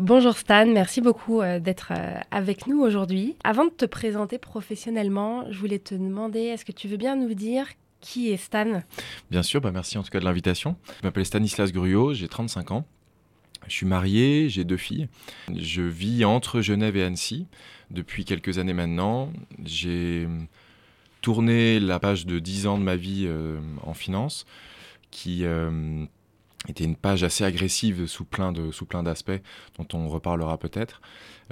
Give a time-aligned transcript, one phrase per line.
[0.00, 3.36] Bonjour Stan, merci beaucoup euh, d'être euh, avec nous aujourd'hui.
[3.44, 7.34] Avant de te présenter professionnellement, je voulais te demander, est-ce que tu veux bien nous
[7.34, 7.66] dire
[8.00, 8.82] qui est Stan?
[9.30, 10.76] Bien sûr, bah merci en tout cas de l'invitation.
[11.02, 12.86] Je m'appelle Stanislas Gruyot, j'ai 35 ans.
[13.66, 15.06] Je suis marié, j'ai deux filles.
[15.54, 17.46] Je vis entre Genève et Annecy
[17.90, 19.30] depuis quelques années maintenant.
[19.66, 20.26] J'ai
[21.20, 24.46] tourné la page de 10 ans de ma vie euh, en finance,
[25.10, 25.44] qui
[26.68, 29.40] était une page assez agressive sous plein, d'aspects,
[29.78, 31.00] dont on reparlera peut-être,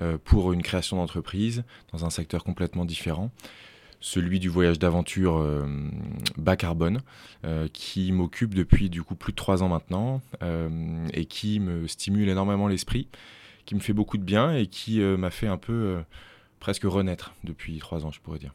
[0.02, 3.30] euh, pour une création d'entreprise dans un secteur complètement différent
[4.00, 5.44] celui du voyage d'aventure
[6.36, 7.00] bas carbone,
[7.72, 10.22] qui m'occupe depuis du coup plus de trois ans maintenant
[11.12, 13.08] et qui me stimule énormément l'esprit,
[13.66, 15.98] qui me fait beaucoup de bien et qui m'a fait un peu
[16.60, 18.54] presque renaître depuis trois ans, je pourrais dire.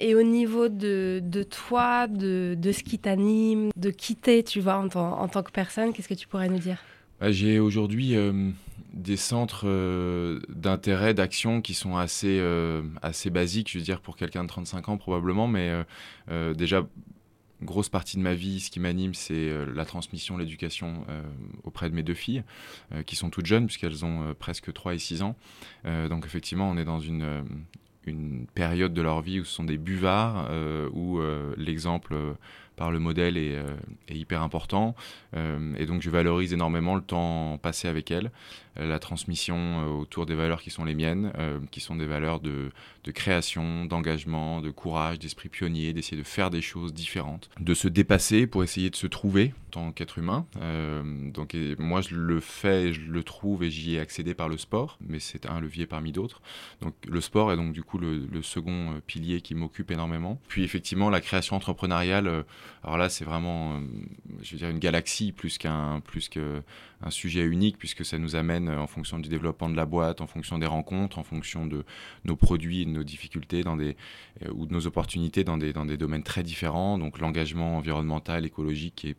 [0.00, 4.76] Et au niveau de, de toi, de, de, ce qui t'anime, de quitter, tu vois,
[4.76, 4.88] en,
[5.28, 6.78] tant que personne, qu'est-ce que tu pourrais nous dire?
[7.20, 8.50] Bah, J'ai aujourd'hui euh,
[8.92, 14.16] des centres euh, d'intérêt, d'action qui sont assez, euh, assez basiques, je veux dire, pour
[14.16, 15.72] quelqu'un de 35 ans probablement, mais
[16.56, 16.86] déjà
[17.60, 21.04] grosse partie de ma vie, ce qui m'anime, c'est la transmission, l'éducation
[21.64, 22.44] auprès de mes deux filles,
[23.04, 25.34] qui sont toutes jeunes, puisqu'elles ont presque 3 et 6 ans.
[25.84, 27.42] donc effectivement, on est dans une,
[28.08, 30.50] une période de leur vie où ce sont des buvards,
[30.92, 31.20] où
[31.56, 32.16] l'exemple
[32.76, 33.56] par le modèle est,
[34.08, 34.94] est hyper important.
[35.34, 38.30] et donc je valorise énormément le temps passé avec elles,
[38.78, 41.32] la transmission autour des valeurs qui sont les miennes,
[41.70, 42.70] qui sont des valeurs de,
[43.08, 47.88] de création, d'engagement, de courage, d'esprit pionnier, d'essayer de faire des choses différentes, de se
[47.88, 50.46] dépasser pour essayer de se trouver en tant qu'être humain.
[50.60, 54.58] Euh, donc moi je le fais, je le trouve et j'y ai accédé par le
[54.58, 56.42] sport, mais c'est un levier parmi d'autres.
[56.82, 60.38] Donc le sport est donc du coup le, second euh, pilier qui m'occupe énormément.
[60.48, 62.42] Puis effectivement la création entrepreneuriale, euh,
[62.84, 63.80] alors là c'est vraiment,
[64.42, 66.62] je veux dire une galaxie plus qu'un plus que
[67.00, 70.26] un sujet unique puisque ça nous amène en fonction du développement de la boîte, en
[70.26, 71.84] fonction des rencontres, en fonction de
[72.24, 73.96] nos produits, de nos difficultés dans des,
[74.44, 76.98] euh, ou de nos opportunités dans des, domaines très différents.
[76.98, 79.16] Donc l'engagement environnemental, écologique qui est,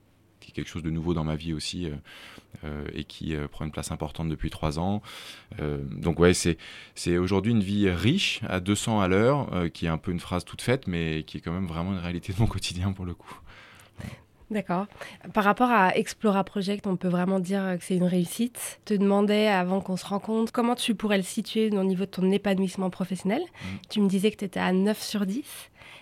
[0.51, 1.93] quelque chose de nouveau dans ma vie aussi euh,
[2.63, 5.03] euh, et qui prend une place importante depuis trois ans.
[5.59, 6.57] donc ouais, c'est,
[6.95, 10.45] c'est aujourd'hui une vie riche à 200 à l'heure, qui est un peu une phrase
[10.45, 13.13] toute faite, mais qui est quand même vraiment une réalité de mon quotidien pour le
[13.13, 13.39] coup.
[14.51, 14.87] D'accord.
[15.33, 18.79] Par rapport à Explora Project, on peut vraiment dire que c'est une réussite.
[18.87, 22.09] Je te demandais avant qu'on se rencontre comment tu pourrais le situer au niveau de
[22.09, 23.41] ton épanouissement professionnel?
[23.41, 23.67] Mm.
[23.89, 25.43] Tu me disais que tu étais à 9 sur 10.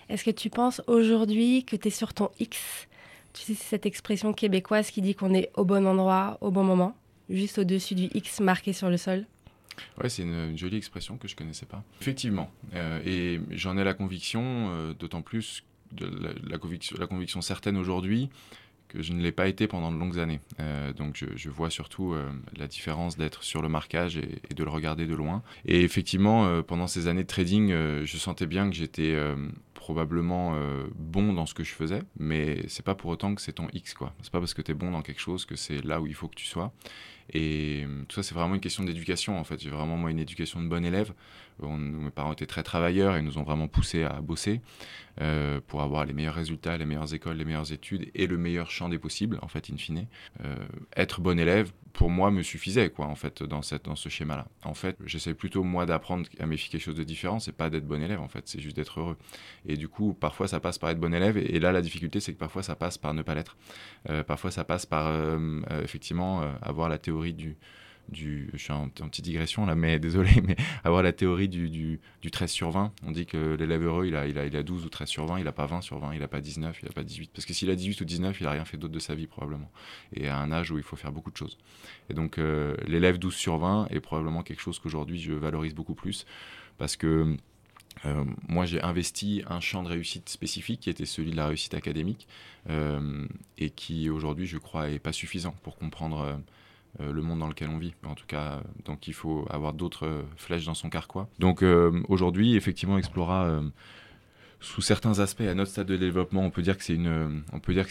[0.08, 2.88] Est-ce que tu penses aujourd'hui que tu es sur ton X?
[3.34, 6.64] Tu sais, c'est cette expression québécoise qui dit qu'on est au bon endroit, au bon
[6.64, 6.96] moment,
[7.28, 9.26] juste au-dessus du X marqué sur le sol
[10.02, 11.84] Ouais, c'est une, jolie expression que je connaissais pas.
[12.00, 16.10] Effectivement, euh, et j'en ai la conviction, euh, d'autant plus de
[16.48, 18.28] la, conviction, certaine aujourd'hui
[18.88, 20.40] que je ne l'ai pas été pendant de longues années.
[20.60, 24.70] Euh, donc je, vois surtout euh, la différence d'être sur le marquage et, de le
[24.70, 25.42] regarder de loin.
[25.66, 29.16] Et effectivement, euh, pendant ces années de trading, je sentais bien que j'étais
[29.74, 30.58] probablement
[30.94, 33.94] bon dans ce que je faisais, mais c'est pas pour autant que c'est ton X
[33.94, 34.14] quoi.
[34.22, 36.14] C'est pas parce que tu es bon dans quelque chose que c'est là où il
[36.14, 36.72] faut que tu sois.
[37.32, 39.62] Et tout ça, c'est vraiment une question d'éducation en fait.
[39.62, 41.12] J'ai vraiment moi une éducation de bon élève.
[41.60, 44.60] Mes parents étaient très travailleurs et nous ont vraiment poussé à bosser.
[45.20, 48.70] Euh, pour avoir les meilleurs résultats, les meilleures écoles, les meilleures études et le meilleur
[48.70, 50.06] champ des possibles, en fait, in fine.
[50.44, 50.54] Euh,
[50.96, 54.46] être bon élève, pour moi, me suffisait, quoi, en fait, dans, cette, dans ce schéma-là.
[54.62, 57.86] En fait, j'essaie plutôt, moi, d'apprendre à filles quelque chose de différent, c'est pas d'être
[57.86, 59.16] bon élève, en fait, c'est juste d'être heureux.
[59.66, 62.32] Et du coup, parfois, ça passe par être bon élève, et, là, la difficulté, c'est
[62.32, 63.56] que parfois, ça passe par ne pas l'être.
[64.10, 65.12] Euh, parfois, ça passe par,
[65.82, 67.56] effectivement, avoir la théorie du
[68.08, 72.00] du, je suis en, petite digression là, mais désolé, mais avoir la théorie du, du,
[72.30, 72.92] 13 sur 20.
[73.04, 75.26] On dit que l'élève heureux, il a, il, a, il a 12 ou 13 sur
[75.26, 77.30] 20, il n'a pas 20 sur 20, il n'a pas 19, il n'a pas 18.
[77.34, 79.26] Parce que s'il a 18 ou 19, il n'a rien fait d'autre de sa vie
[79.26, 79.70] probablement.
[80.14, 81.58] Et à un âge où il faut faire beaucoup de choses.
[82.10, 85.94] Et donc euh, l'élève 12 sur 20 est probablement quelque chose qu'aujourd'hui je valorise beaucoup
[85.94, 86.26] plus.
[86.78, 87.36] Parce que
[88.46, 92.28] moi, j'ai investi un champ de réussite spécifique qui était celui de la réussite académique
[93.58, 96.40] et qui aujourd'hui, je crois, est pas suffisant pour comprendre
[96.98, 97.94] le monde dans lequel on vit.
[98.04, 101.28] En tout cas, donc il faut avoir d'autres flèches dans son carquois.
[101.38, 101.64] Donc
[102.08, 103.60] aujourd'hui, effectivement, Explora
[104.60, 107.44] sous certains aspects, à notre stade de développement, on peut dire que c'est une,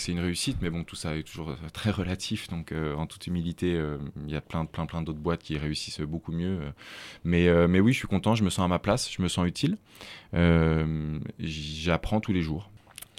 [0.08, 2.50] une réussite, mais bon, tout ça est toujours très relatif.
[2.50, 5.58] Donc, euh, en toute humilité, euh, il y a plein, plein, plein d'autres boîtes qui
[5.58, 6.60] réussissent beaucoup mieux.
[7.24, 9.28] mais, euh, mais oui, je suis content, je me sens à ma place, je me
[9.28, 9.78] sens utile.
[11.40, 12.70] J'apprends tous les jours.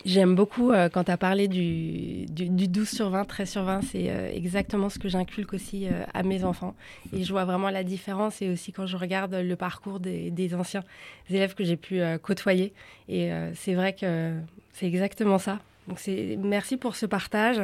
[0.05, 3.83] J'aime beaucoup euh, quand tu as parlé du, du, 12 sur 20, 13 sur 20.
[3.83, 6.77] C'est euh, exactement ce que j'inculque aussi euh, à mes enfants.
[7.13, 8.41] Et je vois vraiment la différence.
[8.41, 10.85] Et aussi quand je regarde le parcours des, des anciens
[11.31, 12.73] élèves que j'ai pu côtoyer.
[13.09, 14.35] Et c'est vrai que
[14.73, 15.59] c'est exactement ça.
[15.89, 16.01] Donc
[16.39, 17.61] merci pour ce partage.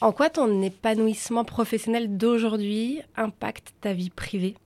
[0.00, 4.56] En quoi ton épanouissement professionnel d'aujourd'hui impacte ta vie privée?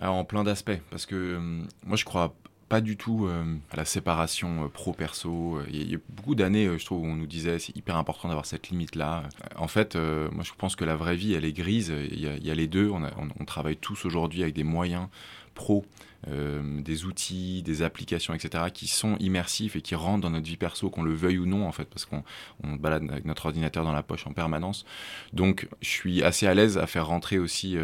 [0.00, 0.80] Alors, en plein d'aspects.
[0.90, 1.38] Parce que
[1.84, 2.34] moi, je crois
[2.70, 5.58] pas du tout euh, à la séparation euh, pro-perso.
[5.72, 8.28] Il y, a beaucoup d'années, euh, je trouve, où on nous disait c'est hyper important
[8.28, 9.24] d'avoir cette limite-là.
[9.56, 11.92] En fait, moi, je pense que la vraie vie, elle est grise.
[12.12, 12.88] Il y, a, les deux.
[12.88, 15.08] On, travaille tous aujourd'hui avec des moyens
[15.54, 15.84] pro,
[16.28, 20.90] des outils, des applications, etc., qui sont immersifs et qui rentrent dans notre vie perso,
[20.90, 22.22] qu'on le veuille ou non, en fait, parce qu'on
[22.62, 24.84] balade avec notre ordinateur dans la poche en permanence.
[25.32, 27.76] Donc, je suis assez à l'aise à faire rentrer aussi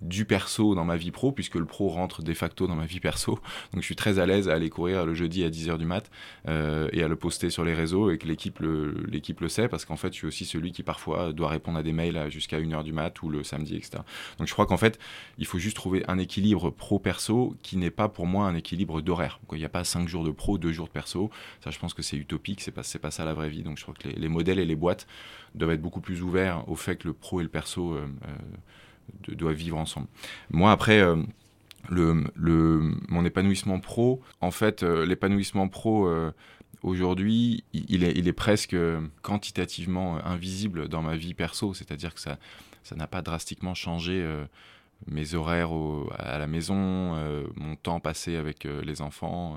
[0.00, 3.00] du perso dans ma vie pro, puisque le pro rentre de facto dans ma vie
[3.00, 3.38] perso.
[3.72, 6.10] Donc je suis très à l'aise à aller courir le jeudi à 10h du mat
[6.48, 9.68] euh, et à le poster sur les réseaux et que l'équipe le, l'équipe le sait,
[9.68, 12.58] parce qu'en fait je suis aussi celui qui parfois doit répondre à des mails jusqu'à
[12.58, 13.98] 1h du mat ou le samedi, etc.
[14.38, 14.98] Donc je crois qu'en fait
[15.38, 19.40] il faut juste trouver un équilibre pro-perso qui n'est pas pour moi un équilibre d'horaire.
[19.52, 21.30] Il n'y a pas 5 jours de pro, 2 jours de perso.
[21.62, 23.62] Ça je pense que c'est utopique, c'est pas, c'est pas ça la vraie vie.
[23.62, 25.06] Donc je crois que les, modèles et les boîtes
[25.54, 27.94] doivent être beaucoup plus ouverts au fait que le pro et le perso...
[27.94, 28.34] Euh, euh,
[29.28, 30.06] doivent vivre ensemble.
[30.50, 31.16] Moi, après, euh,
[31.90, 36.32] mon épanouissement pro, en fait, euh, l'épanouissement pro, euh,
[36.82, 38.76] aujourd'hui, il est, presque
[39.22, 42.38] quantitativement invisible dans ma vie perso, c'est-à-dire que ça
[42.96, 44.26] n'a pas drastiquement changé
[45.06, 45.72] mes horaires
[46.18, 47.16] à la maison,
[47.56, 49.56] mon temps passé avec les enfants.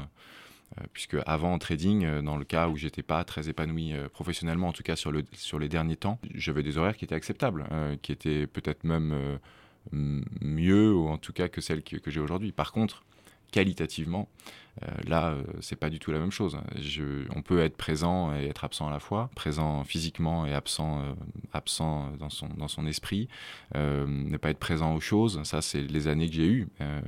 [0.80, 4.10] Euh, puisque avant en trading, euh, dans le cas où j'étais pas très épanoui euh,
[4.10, 7.16] professionnellement, en tout cas sur, le, sur les derniers temps, j'avais des horaires qui étaient
[7.16, 7.66] acceptables,
[8.02, 9.40] qui étaient peut-être même
[9.92, 12.52] mieux, ou en tout cas que celles que j'ai aujourd'hui.
[12.52, 13.04] Par contre,
[13.52, 14.30] qualitativement,
[15.08, 16.58] là, c'est pas du tout la même chose.
[17.36, 21.02] On peut être présent et être absent à la fois, présent physiquement et absent,
[21.54, 23.28] absent dans, son, dans son esprit,
[23.76, 25.42] ne pas être présent aux choses.
[25.44, 26.68] Ça, c'est les années que j'ai eues.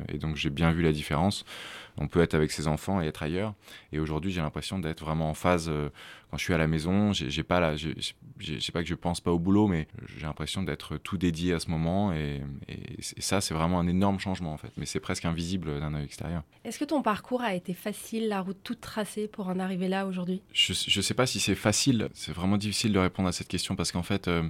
[0.10, 1.46] et donc, j'ai bien vu la différence
[1.98, 3.54] on peut être avec ses enfants et être ailleurs.
[3.92, 5.70] Et aujourd'hui, j'ai l'impression d'être vraiment en phase.
[5.70, 5.90] Euh,
[6.30, 9.32] quand je suis à la maison, j'ai pas la, j'ai pas que je pense pas
[9.32, 12.12] au boulot, mais j'ai l'impression d'être tout dédié à ce moment.
[12.12, 12.42] Et,
[13.00, 14.72] ça, c'est vraiment un énorme changement en fait.
[14.76, 16.44] Mais c'est presque invisible d'un œil extérieur.
[16.66, 20.06] Est-ce que ton parcours a été facile, la route toute tracée pour en arriver là
[20.06, 20.42] aujourd'hui?
[20.54, 22.10] Je, je sais pas si c'est facile.
[22.14, 24.28] C'est vraiment difficile de répondre à cette question parce qu'en fait.
[24.28, 24.44] Euh,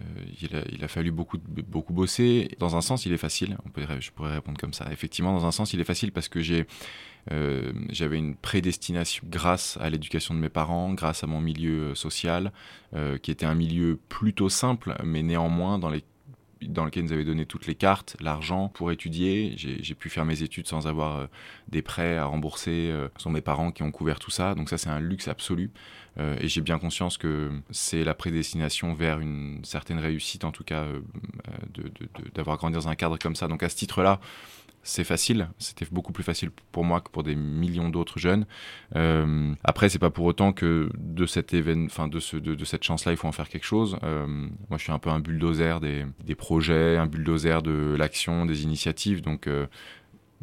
[0.00, 2.56] euh, il, a, fallu beaucoup, beaucoup bosser.
[2.58, 3.58] Dans un sens, il est facile.
[3.66, 4.90] On peut, je pourrais répondre comme ça.
[4.90, 6.66] Effectivement, dans un sens, il est facile parce que j'ai,
[7.30, 12.52] euh, j'avais une prédestination grâce à l'éducation de mes parents, grâce à mon milieu social,
[13.20, 16.02] qui était un milieu plutôt simple, mais néanmoins dans les
[16.68, 19.54] dans lequel nous avait donné toutes les cartes, l'argent pour étudier.
[19.56, 21.26] J'ai pu faire mes études sans avoir euh,
[21.68, 22.90] des prêts à rembourser.
[22.90, 24.54] Euh, ce sont mes parents qui ont couvert tout ça.
[24.54, 25.70] Donc ça, c'est un luxe absolu.
[26.18, 30.64] Euh, et j'ai bien conscience que c'est la prédestination vers une certaine réussite, en tout
[30.64, 30.86] cas,
[32.34, 33.48] d'avoir grandi dans un cadre comme ça.
[33.48, 34.20] Donc à ce titre-là,
[34.82, 35.48] c'est facile.
[35.58, 38.46] C'était beaucoup plus facile pour moi que pour des millions d'autres jeunes.
[38.96, 43.12] Euh, après, c'est pas pour autant que de cet événement, de, ce, de, cette chance-là,
[43.12, 43.96] il faut en faire quelque chose.
[44.02, 48.44] Euh, moi, je suis un peu un bulldozer des, des projets, un bulldozer de l'action,
[48.44, 49.22] des initiatives.
[49.22, 49.66] Donc, euh,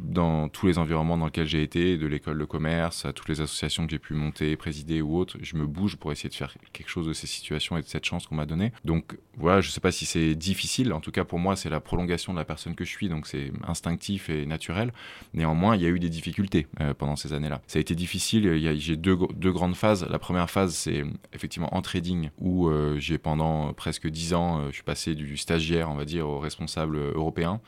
[0.03, 3.41] dans tous les environnements dans lesquels j'ai été, de l'école de commerce à toutes les
[3.41, 6.53] associations que j'ai pu monter, présider ou autres, je me bouge pour essayer de faire
[6.73, 8.71] quelque chose de ces situations et de cette chance qu'on m'a donnée.
[8.85, 11.69] Donc voilà, je ne sais pas si c'est difficile, en tout cas pour moi c'est
[11.69, 14.91] la prolongation de la personne que je suis, donc c'est instinctif et naturel.
[15.33, 17.61] Néanmoins, il y a eu des difficultés euh, pendant ces années-là.
[17.67, 20.05] Ça a été difficile, j'ai deux, grandes phases.
[20.09, 21.03] La première phase, c'est
[21.33, 25.37] effectivement en trading, où euh, j'ai pendant presque dix ans, euh, je suis passé du
[25.37, 27.61] stagiaire, on va dire, au responsable européen.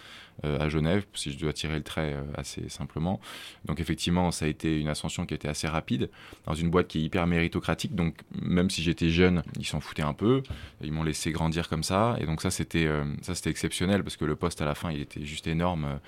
[0.43, 3.19] Euh, à Genève, si je dois tirer le trait euh, assez simplement.
[3.65, 6.10] Donc effectivement, ça a été une ascension qui a été assez rapide,
[6.48, 10.01] dans une boîte qui est hyper méritocratique, donc même si j'étais jeune, ils s'en foutaient
[10.01, 10.41] un peu,
[10.81, 14.17] ils m'ont laissé grandir comme ça, et donc ça c'était euh, ça c'était exceptionnel, parce
[14.17, 16.00] que le poste à la fin, il était juste énorme.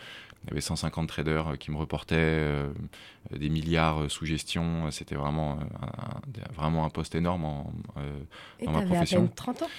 [0.46, 2.66] Il y avait 150 traders qui me reportaient
[3.32, 4.92] des milliards sous gestion.
[4.92, 7.74] C'était vraiment, un, vraiment un poste énorme en,
[8.62, 9.20] dans ma profession.
[9.20, 9.70] À peine 30 ans?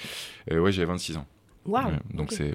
[0.51, 1.27] Ouais, j'avais 26 ans.
[1.67, 2.55] Wow, donc c'est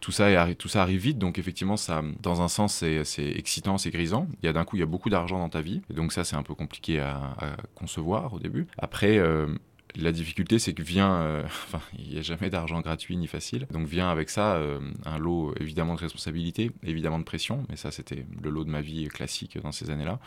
[0.00, 1.18] tout ça est- tout ça arrive vite.
[1.18, 4.26] Donc effectivement, ça, dans un sens, c'est c'est excitant, c'est grisant.
[4.42, 5.80] Il y a d'un coup, il y a beaucoup d'argent dans ta vie.
[5.90, 8.66] Et donc ça, c'est un peu compliqué à, à concevoir au début.
[8.78, 9.18] Après.
[9.18, 9.46] euh,
[9.96, 13.66] la difficulté, c'est que vient, euh, enfin, il n'y a jamais d'argent gratuit ni facile.
[13.70, 17.90] Donc vient avec ça euh, un lot évidemment de responsabilité, évidemment de pression, mais ça
[17.90, 20.18] c'était le lot de ma vie classique dans ces années-là.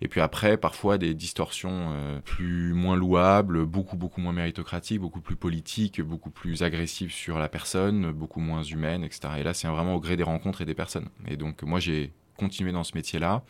[0.00, 5.20] Et puis après, parfois des distorsions euh, plus moins louables, beaucoup beaucoup moins méritocratiques, beaucoup
[5.20, 9.34] plus politiques, beaucoup plus agressives sur la personne, beaucoup moins humaines, etc.
[9.38, 11.08] Et là, c'est vraiment au gré des rencontres et des personnes.
[11.28, 13.44] Et donc moi, j'ai continué dans ce métier-là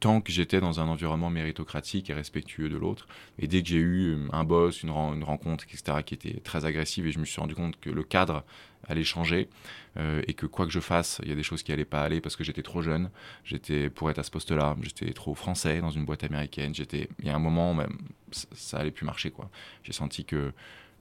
[0.00, 3.06] tant que j'étais dans un environnement méritocratique et respectueux de l'autre.
[3.38, 6.64] Et dès que j'ai eu un boss, une, ren- une rencontre, etc., qui était très
[6.64, 8.44] agressive, et je me suis rendu compte que le cadre
[8.86, 9.48] allait changer,
[9.96, 12.02] euh, et que quoi que je fasse, il y a des choses qui allaient pas
[12.02, 13.10] aller parce que j'étais trop jeune,
[13.44, 17.26] j'étais pour être à ce poste-là, j'étais trop français dans une boîte américaine, j'étais, il
[17.26, 17.96] y a un moment même,
[18.30, 19.50] ça, allait plus marcher, quoi.
[19.82, 20.52] J'ai senti que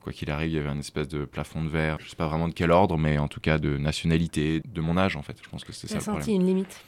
[0.02, 1.98] quoi qu'il arrive, il y avait un espèce de plafond de verre.
[2.02, 4.98] Je sais pas vraiment de quel ordre, mais en tout cas de nationalité, de mon
[4.98, 5.38] âge en fait.
[5.44, 6.82] Je pense que c'était ça T'as le problème senti une limite.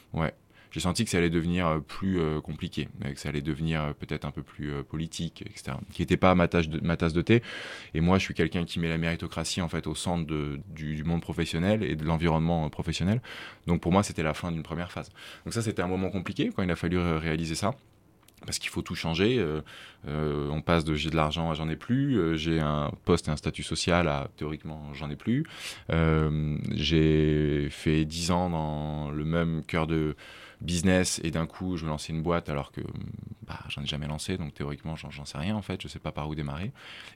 [0.72, 3.94] J'ai senti que ça allait devenir euh, plus euh, compliqué, euh, que ça allait devenir
[3.96, 5.78] peut-être un peu plus politique, etc.
[5.92, 7.42] Qui n'était pas ma, tâche de- ma tasse de thé.
[7.94, 11.04] Et moi, je suis quelqu'un qui met la méritocratie en fait au centre de- du,
[11.04, 13.22] monde professionnel et de l'environnement professionnel.
[13.66, 15.10] Donc pour moi, c'était la fin d'une première phase.
[15.46, 17.74] Donc ça, c'était un moment compliqué quand il a fallu réaliser ça.
[18.46, 19.46] Parce qu'il faut tout changer.
[20.08, 22.38] on passe de j'ai de l'argent à j'en ai plus.
[22.38, 25.44] j'ai un poste et un statut social à théoriquement j'en ai plus.
[26.72, 30.16] J'ai fait 10 ans dans le même cœur de
[30.62, 32.82] business et d'un coup je veux lancer une boîte alors que
[33.48, 34.38] bah, j'en ai jamais lancé.
[34.38, 35.82] Donc théoriquement j'en sais rien en fait.
[35.82, 36.72] Je sais pas par où démarrer.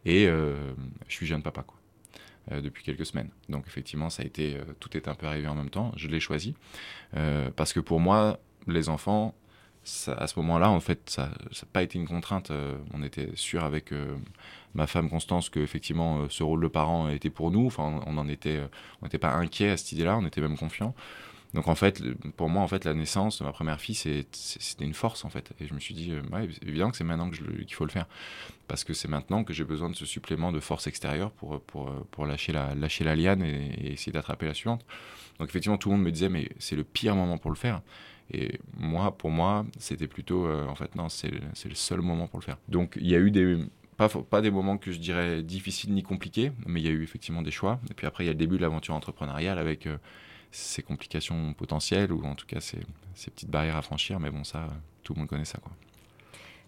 [0.06, 0.74] Et euh,
[1.08, 1.78] je suis jeune papa quoi.
[2.52, 3.30] Euh, depuis quelques semaines.
[3.50, 5.92] Donc effectivement ça a été euh, tout est un peu arrivé en même temps.
[5.96, 6.56] Je l'ai choisi
[7.56, 9.36] parce que pour moi les enfants
[10.08, 12.52] à ce moment-là en fait ça n'a pas été une contrainte.
[12.94, 13.92] On était sûr avec
[14.74, 17.68] ma femme Constance que effectivement ce rôle de parent était pour nous.
[17.68, 18.68] Enfin on, était euh,
[19.02, 20.18] on n'était pas inquiet à cette idée-là.
[20.18, 20.96] On était même confiant
[21.54, 22.02] donc en fait,
[22.36, 25.52] pour moi, en fait, la naissance de ma première fille, c'était une force en fait.
[25.60, 28.08] Et je me suis dit, euh, ouais, évident que c'est maintenant qu'il faut le faire,
[28.68, 31.92] parce que c'est maintenant que j'ai besoin de ce supplément de force extérieure pour pour
[32.12, 34.86] pour lâcher la lâcher la liane et, essayer d'attraper la suivante.
[35.40, 37.82] Donc effectivement, tout le monde me disait, mais c'est le pire moment pour le faire.
[38.32, 42.40] Et moi, pour moi, c'était plutôt, euh, en fait, non, c'est le- seul moment pour
[42.40, 42.58] le faire.
[42.68, 43.58] Donc il y a eu des
[43.98, 47.04] pas, pas des moments que je dirais difficiles ni compliqués, mais il y a eu
[47.04, 47.80] effectivement des choix.
[47.92, 49.98] Et puis après, il y a le début de l'aventure entrepreneuriale avec euh,
[50.54, 52.80] ces complications potentielles ou en tout cas ces,
[53.16, 54.20] ces petites barrières à franchir.
[54.20, 54.68] Mais bon, ça,
[55.04, 55.58] tout le monde connaît ça.
[55.58, 55.72] Quoi.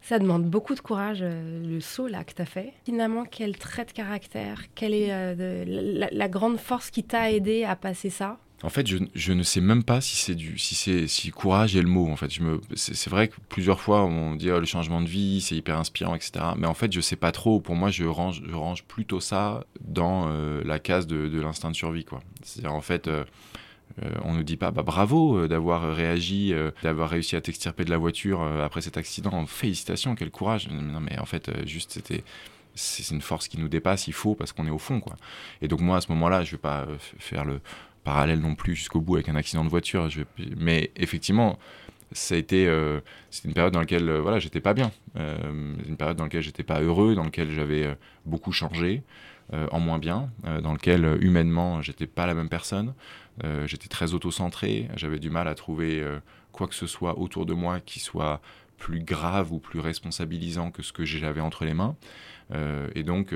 [0.02, 2.74] Ça demande beaucoup de courage, euh, le saut là que tu as fait.
[2.84, 7.32] Finalement, quel trait de caractère, quelle est euh, de- la, la grande force qui t'a
[7.32, 8.38] aidé à passer ça?
[8.64, 11.76] En fait, je, je ne sais même pas si c'est du, si c'est, si courage
[11.76, 12.08] est le mot.
[12.10, 15.02] En fait, je me, c'est, c'est vrai que plusieurs fois on dit oh, le changement
[15.02, 16.46] de vie, c'est hyper inspirant, etc.
[16.58, 17.60] Mais en fait, je sais pas trop.
[17.60, 21.70] Pour moi, je range, je range plutôt ça dans euh, la case de, de l'instinct
[21.70, 22.22] de survie, quoi.
[22.44, 23.08] C'est-à-dire en fait.
[24.04, 27.86] Euh, on ne dit pas bah, bravo euh, d'avoir réagi, euh, d'avoir réussi à t'extirper
[27.86, 29.46] de la voiture après cet accident.
[29.46, 30.68] Félicitations, quel courage.
[30.70, 32.24] Non, mais en fait, juste c'était
[32.78, 34.08] c'est une force qui nous dépasse.
[34.08, 35.16] Il faut parce qu'on est au fond, quoi.
[35.62, 36.88] Et donc moi à ce moment-là, je vais pas
[37.20, 37.62] faire le
[38.04, 40.10] parallèle non plus jusqu'au bout avec un accident de voiture.
[40.58, 41.58] Mais effectivement,
[42.12, 46.82] c'était une période dans laquelle voilà j'étais pas bien, une période dans laquelle j'étais pas
[46.82, 49.04] heureux, dans laquelle j'avais beaucoup changé.
[49.72, 50.30] en moins bien,
[50.64, 52.94] dans lequel euh, humainement j'étais pas la même personne,
[53.44, 56.20] Euh, j'étais très auto-centré, j'avais du mal à trouver euh,
[56.52, 58.42] quoi que ce soit autour de moi qui soit
[58.78, 61.96] plus grave ou plus responsabilisant que ce que j'avais entre les mains.
[62.52, 63.34] Euh, et donc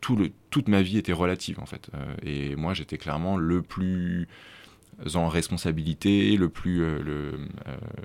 [0.00, 1.90] toute ma vie était relative en fait.
[2.22, 4.28] Et moi j'étais clairement le plus
[5.14, 6.84] en responsabilité, le plus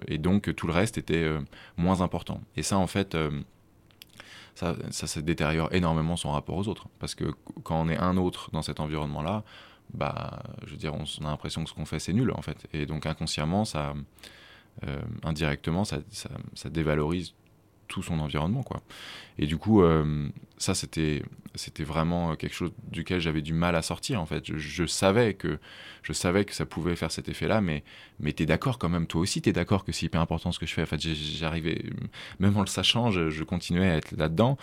[0.08, 1.30] et donc tout le reste était
[1.76, 2.42] moins important.
[2.56, 3.18] Et ça en fait,
[4.56, 7.26] ça, ça, ça détériore énormément son rapport aux autres, parce que
[7.64, 9.44] quand on est un autre dans cet environnement-là,
[9.94, 12.68] bah, je veux dire, on, a l'impression que ce qu'on fait c'est nul en fait,
[12.74, 13.94] et donc inconsciemment, ça,
[14.86, 17.34] euh, indirectement, ça, ça, dévalorise
[17.88, 18.82] tout son environnement quoi.
[19.40, 20.28] Et du coup, euh,
[20.58, 21.24] ça c'était
[21.56, 24.44] c'était vraiment quelque chose duquel j'avais du mal à sortir en fait.
[24.46, 25.58] Je, savais que
[26.04, 27.84] je savais que ça pouvait faire cet effet-là, mais
[28.20, 29.08] mais t'es d'accord quand même.
[29.08, 30.84] Toi aussi, t'es d'accord que c'est hyper important ce que je fais.
[30.84, 31.86] En fait, j'arrivais
[32.40, 34.58] même en le sachant, je, je continuais à être là-dedans.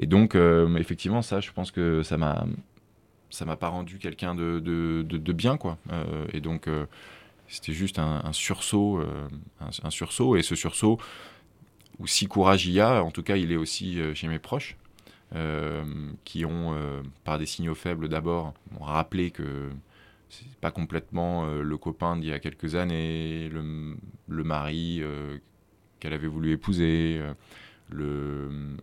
[0.00, 2.46] Et donc euh, effectivement, ça, je pense que ça m'a
[3.30, 5.78] ça m'a pas rendu quelqu'un de, de, de, bien quoi.
[5.92, 6.86] Euh, et donc euh,
[7.48, 9.28] c'était juste un, sursaut, euh,
[9.82, 10.36] un, sursaut.
[10.36, 10.98] Et ce sursaut
[11.98, 14.76] ou si courage il y a, en tout cas, il est aussi chez mes proches,
[16.24, 16.76] qui ont,
[17.24, 19.70] par des signaux faibles d'abord, rappelé que
[20.28, 23.96] c'est pas complètement le copain d'il y a quelques années, le,
[24.28, 25.02] le mari
[26.00, 27.22] qu'elle avait voulu épouser,
[27.88, 28.76] le,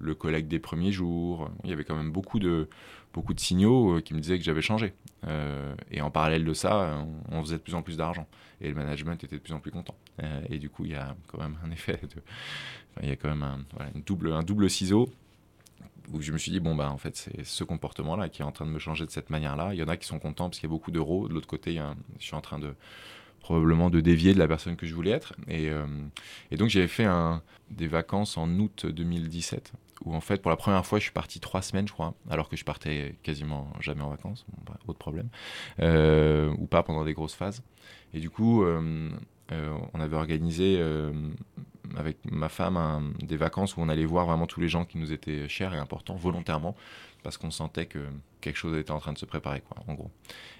[0.00, 1.50] le, collègue des premiers jours.
[1.64, 2.68] Il y avait quand même beaucoup de,
[3.12, 4.94] beaucoup de signaux euh, qui me disaient que j'avais changé.
[5.26, 8.26] Euh, et en parallèle de ça, on, faisait de plus en plus d'argent.
[8.60, 9.96] Et le management était de plus en plus content.
[10.22, 12.22] Euh, et du coup, il y a quand même un effet de.
[13.02, 13.58] il y a quand même un,
[13.94, 15.08] une double, un double ciseau
[16.12, 18.52] où je me suis dit, bon, bah, en fait, c'est ce comportement-là qui est en
[18.52, 19.74] train de me changer de cette manière-là.
[19.74, 21.28] Il y en a qui sont contents parce qu'il y a beaucoup d'euros.
[21.28, 21.78] De l'autre côté,
[22.18, 22.74] je suis en train de
[23.40, 25.34] probablement de dévier de la personne que je voulais être.
[25.48, 25.86] Et, euh,
[26.52, 27.06] donc j'avais fait
[27.70, 29.72] des vacances en août 2017,
[30.04, 32.48] où en fait pour la première fois je suis parti trois semaines je crois, alors
[32.48, 35.28] que je partais quasiment jamais en vacances, bon, bah, autre problème,
[35.80, 37.62] euh, ou pas pendant des grosses phases.
[38.14, 39.10] Et du coup euh,
[39.50, 40.78] on avait organisé
[41.96, 45.12] avec ma femme des vacances où on allait voir vraiment tous les gens qui nous
[45.12, 46.76] étaient chers et importants volontairement
[47.22, 47.98] parce qu'on sentait que
[48.40, 50.10] quelque chose était en train de se préparer quoi en gros.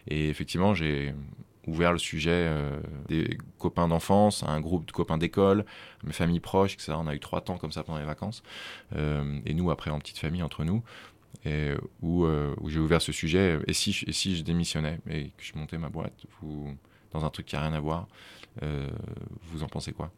[0.06, 1.14] Et effectivement j'ai
[1.68, 5.64] ouvert le sujet euh, des copains d'enfance, un groupe de copains d'école,
[6.04, 6.94] mes familles proches, etc.
[6.96, 8.42] On a eu trois temps comme ça pendant les vacances.
[8.96, 10.82] Euh, et nous, après, en petite famille, entre nous,
[11.46, 12.26] euh, où
[12.68, 13.58] j'ai ouvert ce sujet.
[13.66, 16.74] Et si, et si je démissionnais et que je montais ma boîte vous,
[17.12, 18.08] dans un truc qui n'a rien à voir,
[18.60, 20.10] vous en pensez quoi?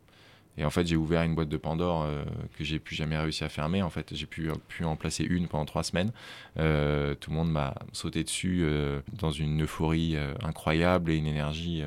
[0.59, 2.25] Et en fait, j'ai ouvert une boîte de Pandore euh,
[2.59, 3.83] que j'ai plus jamais réussi à fermer.
[3.83, 6.13] En fait, j'ai pu, pu en placer une pendant trois semaines.
[6.59, 11.83] Euh, tout le monde m'a sauté dessus euh, dans une euphorie incroyable et une énergie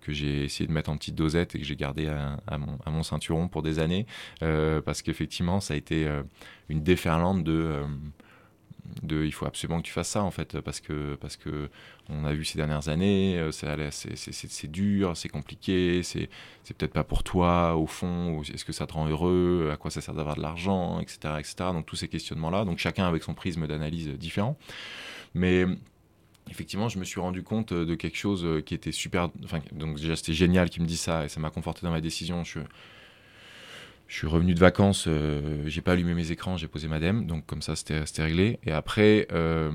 [0.00, 2.90] que j'ai essayé de mettre en petite dosette et que j'ai gardé à, mon, à,
[2.90, 4.06] mon, ceinturon pour des années.
[4.40, 6.08] parce qu'effectivement, ça a été
[6.68, 7.82] une déferlante de
[9.10, 11.68] il faut absolument que tu fasses ça en fait parce que parce que
[12.08, 16.28] on a vu ces dernières années euh, c'est dur c'est compliqué c'est
[16.76, 20.00] peut-être pas pour toi au fond est-ce que ça te rend heureux à quoi ça
[20.00, 23.34] sert d'avoir de l'argent etc etc donc tous ces questionnements là donc chacun avec son
[23.34, 24.56] prisme d'analyse différent
[25.34, 25.66] mais
[26.50, 29.30] effectivement, je me suis rendu compte de quelque chose qui était super.
[29.44, 32.00] Enfin, donc déjà, c'était génial qu'il me dise ça et ça m'a conforté dans ma
[32.00, 32.44] décision.
[32.44, 32.58] Je,
[34.12, 37.26] je suis revenu de vacances, euh, j'ai pas allumé mes écrans, j'ai posé ma dème,
[37.26, 38.58] donc comme ça c'était réglé.
[38.62, 39.70] Et après, euh,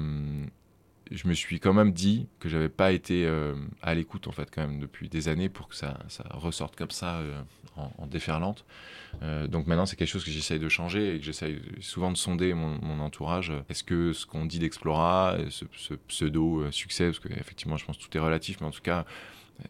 [1.10, 4.51] je me suis quand même dit que j'avais pas été euh, à l'écoute en fait
[4.53, 5.98] quand même depuis des années pour que ça,
[6.29, 7.20] ressorte comme ça
[7.75, 8.63] en, déferlante.
[9.47, 12.54] donc maintenant c'est quelque chose que j'essaye de changer et que j'essaye souvent de sonder
[12.54, 13.52] mon, entourage.
[13.69, 18.04] Est-ce que ce qu'on dit d'Explora, ce, ce, pseudo succès, parce qu'effectivement je pense que
[18.04, 19.04] tout est relatif, mais en tout cas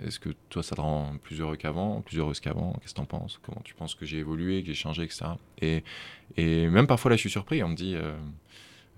[0.06, 2.74] est-ce que toi, ça te rend plus heureux qu'avant, plus heureuse qu'avant?
[2.82, 3.40] Qu'est-ce que tu en penses?
[3.42, 5.26] Comment tu penses que j'ai évolué, que j'ai changé, etc.
[5.62, 5.84] Et,
[6.36, 7.64] et même parfois, là, je suis surpris.
[7.64, 8.16] On me dit, euh,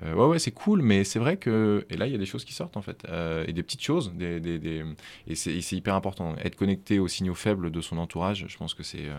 [0.04, 1.86] euh, ouais, ouais, c'est cool, mais c'est vrai que.
[1.90, 3.04] Et là, il y a des choses qui sortent, en fait.
[3.08, 4.12] Euh, et des petites choses.
[4.14, 4.84] Des, des, des...
[5.28, 6.36] Et c'est hyper important.
[6.38, 9.10] Être connecté aux signaux faibles de son entourage, je pense que c'est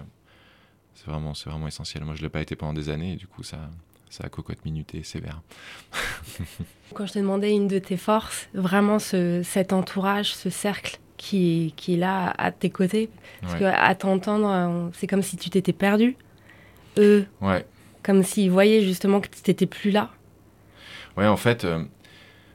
[1.07, 2.05] vraiment, vraiment essentiel.
[2.05, 3.71] Moi, je ne l'ai pas été pendant des années, et du coup, ça,
[4.11, 5.41] ça cocotte minutée sévère.
[6.95, 11.75] Quand je te demandais une de tes forces, vraiment ce, cet entourage, ce cercle qui,
[11.77, 13.11] qui est là à tes côtés.
[13.43, 16.17] Parce qu'à t'entendre, c'est comme si tu t'étais perdu.
[16.99, 17.65] Eux, ouais.
[18.03, 20.11] comme s'ils voyaient justement que tu n'étais plus là.
[21.17, 21.85] Ouais, en fait, euh,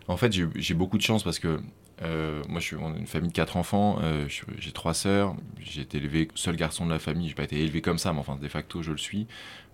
[0.08, 1.60] en fait j'ai beaucoup de chance parce que
[2.01, 3.99] euh, moi, je suis une famille de quatre enfants.
[4.01, 5.36] Euh, j'ai trois sœurs.
[5.60, 7.30] J'ai été élevé seul garçon de la famille.
[7.30, 9.28] J'ai pas été élevé comme ça, mais enfin, de facto, je le suis.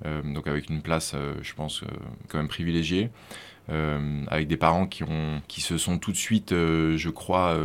[0.04, 1.84] donc, avec une place, je pense,
[2.28, 3.10] quand même privilégiée.
[3.70, 7.58] avec des parents qui, ont, qui se sont tout de suite, je crois,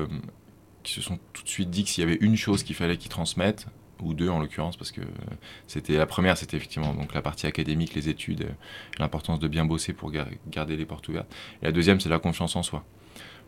[0.87, 2.97] qui se sont tout de suite dit que s'il y avait une chose qu'il fallait
[2.97, 3.67] qu'ils transmettent,
[4.01, 5.01] ou deux en l'occurrence, parce que
[5.67, 8.55] c'était la première, c'était effectivement donc la partie académique, les études,
[8.99, 11.35] l'importance de bien bosser pour garder les portes ouvertes.
[11.61, 12.85] Et la deuxième, c'est la confiance en soi.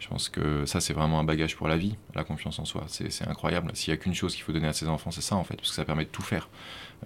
[0.00, 2.84] Je pense que ça, c'est vraiment un bagage pour la vie, la confiance en soi.
[2.88, 3.70] C'est incroyable.
[3.74, 5.56] S'il n'y a qu'une chose qu'il faut donner à ses enfants, c'est ça en fait,
[5.56, 6.48] parce que ça permet de tout faire.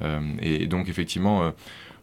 [0.00, 1.50] Euh, et, donc effectivement, euh,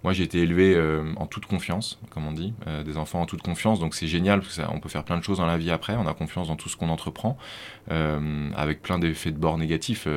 [0.03, 2.53] moi, j'ai été élevé euh, en toute confiance, comme on dit,
[2.85, 3.79] des enfants en toute confiance.
[3.79, 5.95] Donc, c'est génial parce qu'on peut faire plein de choses dans la vie après.
[5.97, 7.37] On a confiance dans tout ce qu'on entreprend,
[7.89, 10.07] avec plein d'effets de bord négatifs,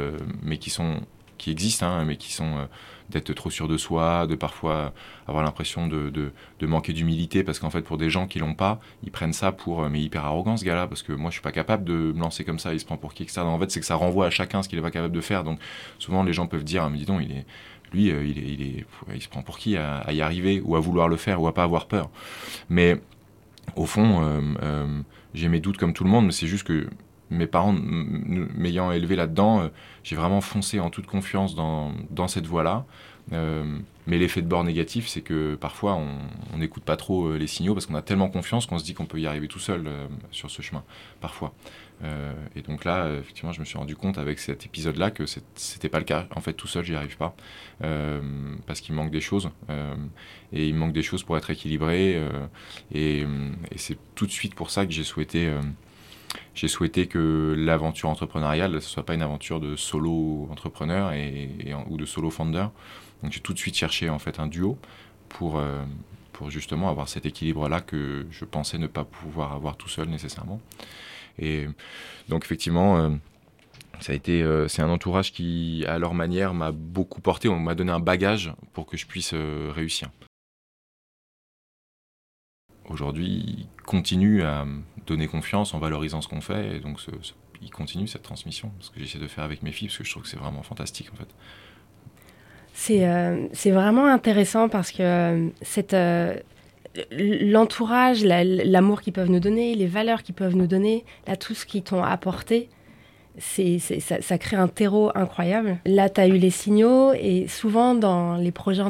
[0.42, 1.00] mais qui sont
[1.42, 2.68] qui existent, hein, mais qui sont
[3.11, 4.94] d'être trop sûr de soi, de parfois
[5.26, 9.11] avoir l'impression de, manquer d'humilité, parce qu'en fait, pour des gens qui l'ont pas, ils
[9.11, 11.85] prennent ça pour mais hyper arrogant ce gars-là, parce que moi, je suis pas capable
[11.85, 12.72] de me lancer comme ça.
[12.72, 13.44] Il se prend pour qui que ça.
[13.44, 15.44] En fait, c'est que ça renvoie à chacun ce qu'il est pas capable de faire.
[15.44, 15.59] Donc,
[15.98, 17.44] souvent, les gens peuvent dire, mais dis donc, il est
[17.92, 21.09] lui, euh, il, est, il, se prend pour qui à, y arriver, ou à vouloir
[21.09, 22.11] le faire, ou à pas avoir peur.
[22.68, 23.00] Mais
[23.76, 25.00] au fond, euh, euh,
[25.35, 26.88] j'ai mes doutes comme tout le monde, mais c'est juste que
[27.33, 29.71] mes parents m'ayant élevé là-dedans,
[30.05, 31.92] j'ai vraiment foncé en toute confiance dans,
[32.29, 32.85] cette voie-là.
[33.31, 35.99] mais l'effet de bord négatif, c'est que parfois
[36.53, 39.07] on n'écoute pas trop les signaux parce qu'on a tellement confiance qu'on se dit qu'on
[39.07, 39.88] peut y arriver tout seul
[40.31, 40.85] sur ce chemin,
[41.21, 41.55] parfois.
[42.05, 45.25] Euh, et donc là, euh, effectivement, je me suis rendu compte avec cet épisode-là que
[45.55, 46.27] c'était pas le cas.
[46.35, 47.37] En fait, tout seul, j'y arrive pas
[47.85, 48.21] euh,
[48.66, 49.51] parce qu'il manque des choses
[50.53, 52.21] et il manque des choses pour être équilibré.
[52.95, 53.27] et
[53.77, 55.53] c'est tout de suite pour ça que j'ai souhaité
[56.55, 61.49] j'ai souhaité que l'aventure entrepreneuriale, ce soit pas une aventure de solo entrepreneur et,
[61.88, 62.66] ou de solo founder.
[63.23, 64.79] Donc j'ai tout de suite cherché en fait un duo
[65.29, 65.83] pour, euh,
[66.33, 70.61] pour justement avoir cet équilibre-là que je pensais ne pas pouvoir avoir tout seul nécessairement.
[71.38, 71.66] Et
[72.29, 73.11] donc effectivement, euh,
[74.01, 77.49] ça a été, euh, c'est un entourage qui, à leur manière, m'a beaucoup porté.
[77.49, 80.11] On m'a donné un bagage pour que je puisse réussir.
[82.92, 84.66] Aujourd'hui, ils continuent à
[85.07, 87.11] donner confiance en valorisant ce qu'on fait, et donc ce,
[87.62, 90.11] ils continuent cette transmission, ce que j'essaie de faire avec mes filles, parce que je
[90.11, 91.28] trouve que c'est vraiment fantastique en fait.
[92.74, 95.48] C'est euh, vraiment intéressant parce que euh,
[95.92, 96.37] euh,
[97.11, 101.05] l'entourage, l'amour qu'ils peuvent nous donner, les valeurs qu'ils peuvent nous donner,
[101.38, 102.68] tout ce qu'ils t'ont apporté,
[103.38, 105.78] ça, ça, crée un terreau incroyable.
[105.87, 108.83] Là, tu as eu les signaux et souvent dans les projets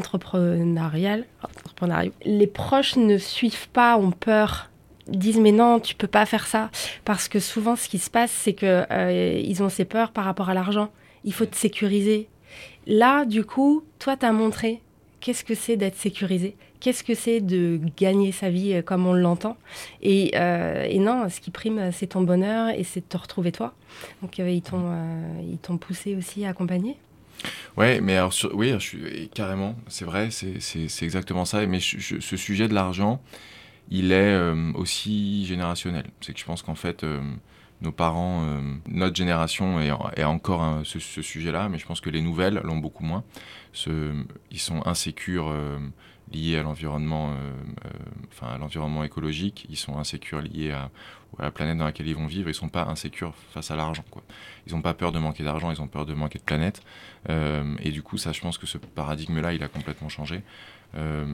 [1.83, 4.69] entrepreneuriaux, les proches ne suivent pas, ont peur
[5.09, 6.71] disent mais non tu peux pas faire ça
[7.05, 8.87] parce que souvent ce qui se passe c'est que
[9.43, 10.91] ils ont ces peurs par rapport à l'argent
[11.25, 12.29] il faut te sécuriser
[12.87, 14.81] Là, du coup, toi, tu as montré
[15.21, 19.15] qu'est-ce que c'est d'être sécurisé, qu'est-ce que c'est de gagner sa vie euh, comme on
[19.15, 19.57] l'entend.
[20.05, 23.75] Euh, et, non, ce qui prime, c'est ton bonheur et c'est de te retrouver toi.
[24.21, 26.97] Donc, euh, ils t'ont poussé aussi à accompagner.
[27.77, 28.75] Ouais, mais alors, oui,
[29.35, 31.65] carrément, c'est vrai, c'est exactement ça.
[31.67, 33.23] Mais ce sujet de l'argent,
[33.91, 34.39] il est
[34.75, 36.05] aussi générationnel.
[36.21, 37.05] C'est que je pense qu'en fait,
[37.83, 42.61] nos parents, euh, notre génération est, encore ce, sujet-là, mais je pense que les nouvelles
[42.65, 43.25] l'ont beaucoup moins.
[43.87, 45.79] ils sont insécures euh,
[46.31, 47.53] liés à l'environnement, euh,
[48.29, 49.67] enfin à l'environnement écologique.
[49.69, 50.91] Ils sont insécures liés à,
[51.39, 52.49] la planète dans laquelle ils vont vivre.
[52.49, 54.05] Ils sont pas insécures face à l'argent.
[54.67, 55.71] Ils n'ont pas peur de manquer d'argent.
[55.71, 56.83] Ils ont peur de manquer de planète.
[57.29, 60.43] et du coup, ça, je pense que ce paradigme-là, il a complètement changé.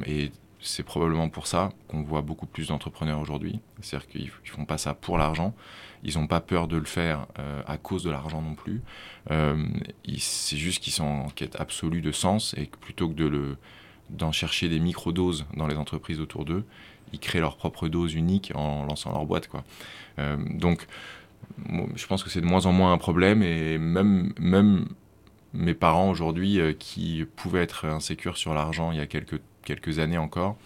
[0.07, 3.61] et c'est probablement pour ça qu'on voit beaucoup plus d'entrepreneurs aujourd'hui.
[3.81, 5.55] C'est-à-dire qu'ils ne font pas ça pour l'argent.
[6.03, 8.83] Ils n'ont pas peur de le faire euh, à cause de l'argent non plus.
[9.31, 9.67] Euh,
[10.19, 13.57] c'est juste qu'ils sont en quête absolue de sens et que plutôt que de le,
[14.11, 16.65] d'en chercher des micro-doses dans les entreprises autour d'eux,
[17.13, 19.49] ils créent leur propre dose unique en lançant leur boîte.
[19.49, 19.65] Quoi.
[20.19, 20.87] Euh, donc,
[21.95, 24.87] je pense que c'est de moins en moins un problème et même, même
[25.55, 30.19] mes parents aujourd'hui qui pouvaient être insécures sur l'argent il y a quelques, quelques années
[30.19, 30.57] encore,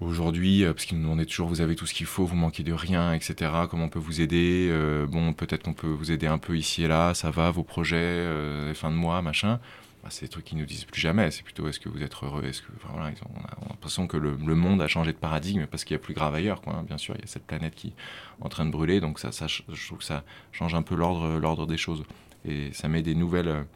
[0.00, 2.62] aujourd'hui, euh, parce qu'ils nous demandaient toujours vous avez tout ce qu'il faut, vous manquez
[2.62, 3.52] de rien, etc.
[3.70, 6.84] Comment on peut vous aider euh, Bon, peut-être qu'on peut vous aider un peu ici
[6.84, 9.60] et là, ça va, vos projets, euh, fin de mois, machin.
[10.02, 11.30] Bah, c'est des trucs qu'ils nous disent plus jamais.
[11.30, 12.44] C'est plutôt est-ce que vous êtes heureux?
[12.44, 15.18] Est-ce que enfin, voilà, ils ont, on a, l'impression que le, monde a changé de
[15.18, 16.62] paradigme parce qu'il y a plus grave ailleurs.
[16.62, 16.84] Quoi, hein.
[16.86, 17.94] Bien sûr, il y a cette planète qui est
[18.40, 21.38] en train de brûler, donc ça, ça je trouve que ça change un peu l'ordre,
[21.38, 22.04] l'ordre des choses
[22.44, 23.66] et ça met des nouvelles,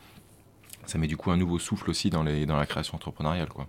[0.87, 3.67] ça met du coup un nouveau souffle aussi dans les, dans la création entrepreneuriale, quoi.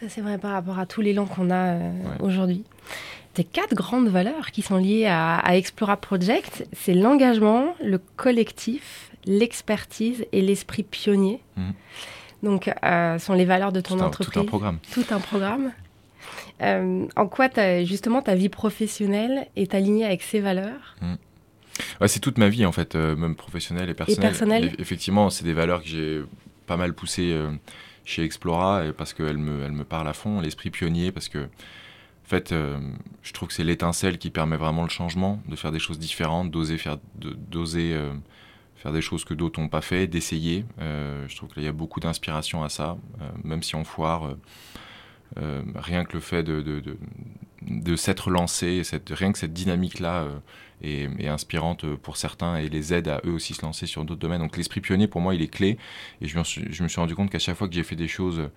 [0.00, 2.64] Ça, c'est vrai par rapport à tous les langues qu'on a euh, aujourd'hui.
[3.34, 10.26] Des quatre grandes valeurs qui sont liées à, Explora Project, c'est l'engagement, le collectif, l'expertise
[10.32, 11.40] et l'esprit pionnier.
[11.56, 11.72] Mhm.
[12.42, 14.34] Donc, euh, sont les valeurs de ton entreprise.
[14.34, 14.78] tout un programme.
[14.92, 15.72] Tout un programme.
[16.62, 17.48] Euh, en quoi
[17.84, 20.96] justement ta vie professionnelle est alignée avec ces valeurs?
[21.02, 21.16] Mhm.
[22.06, 24.18] C'est toute ma vie en fait, même professionnelle et personnelle.
[24.18, 24.74] Et personnelle?
[24.78, 26.22] Effectivement, c'est des valeurs que j'ai
[26.66, 27.34] pas mal poussées
[28.04, 30.40] chez Explora parce qu'elle me, elle me parle à fond.
[30.40, 32.78] L'esprit pionnier parce que, en fait, euh,
[33.22, 36.50] je trouve que c'est l'étincelle qui permet vraiment le changement, de faire des choses différentes,
[36.50, 38.12] d'oser faire, d'oser euh,
[38.80, 40.64] faire des choses que d'autres n'ont pas fait, d'essayer.
[40.80, 42.96] Euh, je trouve qu'il y a beaucoup d'inspiration à ça,
[43.44, 44.36] même si on foire.
[45.36, 50.26] rien que le fait de, s'être lancé, rien que cette dynamique-là
[50.82, 54.40] est, inspirante pour certains et les aide à eux aussi se lancer sur d'autres domaines.
[54.40, 55.78] Donc l'esprit pionnier, pour moi, il est clé.
[56.20, 58.48] Et je me suis, rendu compte qu'à chaque fois que j'ai fait des choses euh,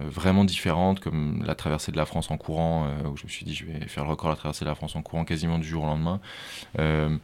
[0.00, 3.44] vraiment différentes, comme la traversée de la France en courant, euh, où je me suis
[3.44, 5.58] dit je vais faire le record de la traversée de la France en courant quasiment
[5.58, 6.20] du jour au lendemain.
[6.78, 7.16] Euh,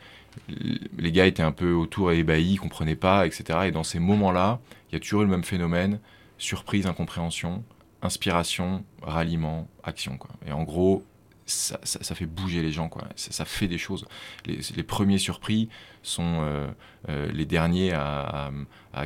[0.99, 3.61] les gars étaient un peu autour et ébahis, ils comprenaient pas, etc.
[3.67, 4.59] Et dans ces moments-là,
[4.91, 6.01] il y a toujours le même phénomène
[6.39, 7.63] surprise, incompréhension,
[8.03, 10.19] inspiration, ralliement, action.
[10.19, 10.31] Quoi.
[10.47, 11.05] Et en gros,
[11.47, 13.05] ça, fait bouger les gens, quoi.
[13.17, 14.07] Ça, fait des choses.
[14.47, 15.69] Les, premiers surpris
[16.03, 16.67] sont euh,
[17.09, 18.51] euh, les derniers à,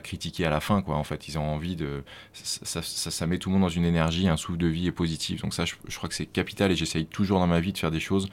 [0.03, 0.96] critiquer à la fin, quoi.
[0.96, 2.05] En fait, ils ont envie de.
[2.33, 5.42] Ça, met tout le monde dans une énergie, un souffle de vie et positif.
[5.42, 7.90] Donc, ça, je, crois que c'est capital et j'essaye toujours dans ma vie de faire
[7.90, 8.29] des choses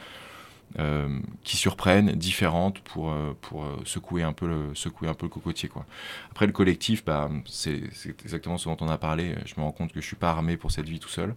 [0.77, 5.67] euh, qui surprennent, différentes pour, pour secouer, un peu le, secouer un peu le cocotier.
[5.69, 5.85] Quoi.
[6.29, 7.81] Après, le collectif, bah, c'est
[8.23, 9.35] exactement ce dont on a parlé.
[9.45, 11.33] Je me rends compte que je suis pas armé pour cette vie tout seul.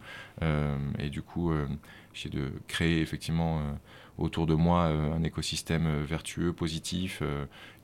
[0.98, 1.54] et du coup,
[2.18, 3.72] j'ai de créer effectivement euh,
[4.18, 7.22] autour de moi euh, un écosystème euh, vertueux, positif,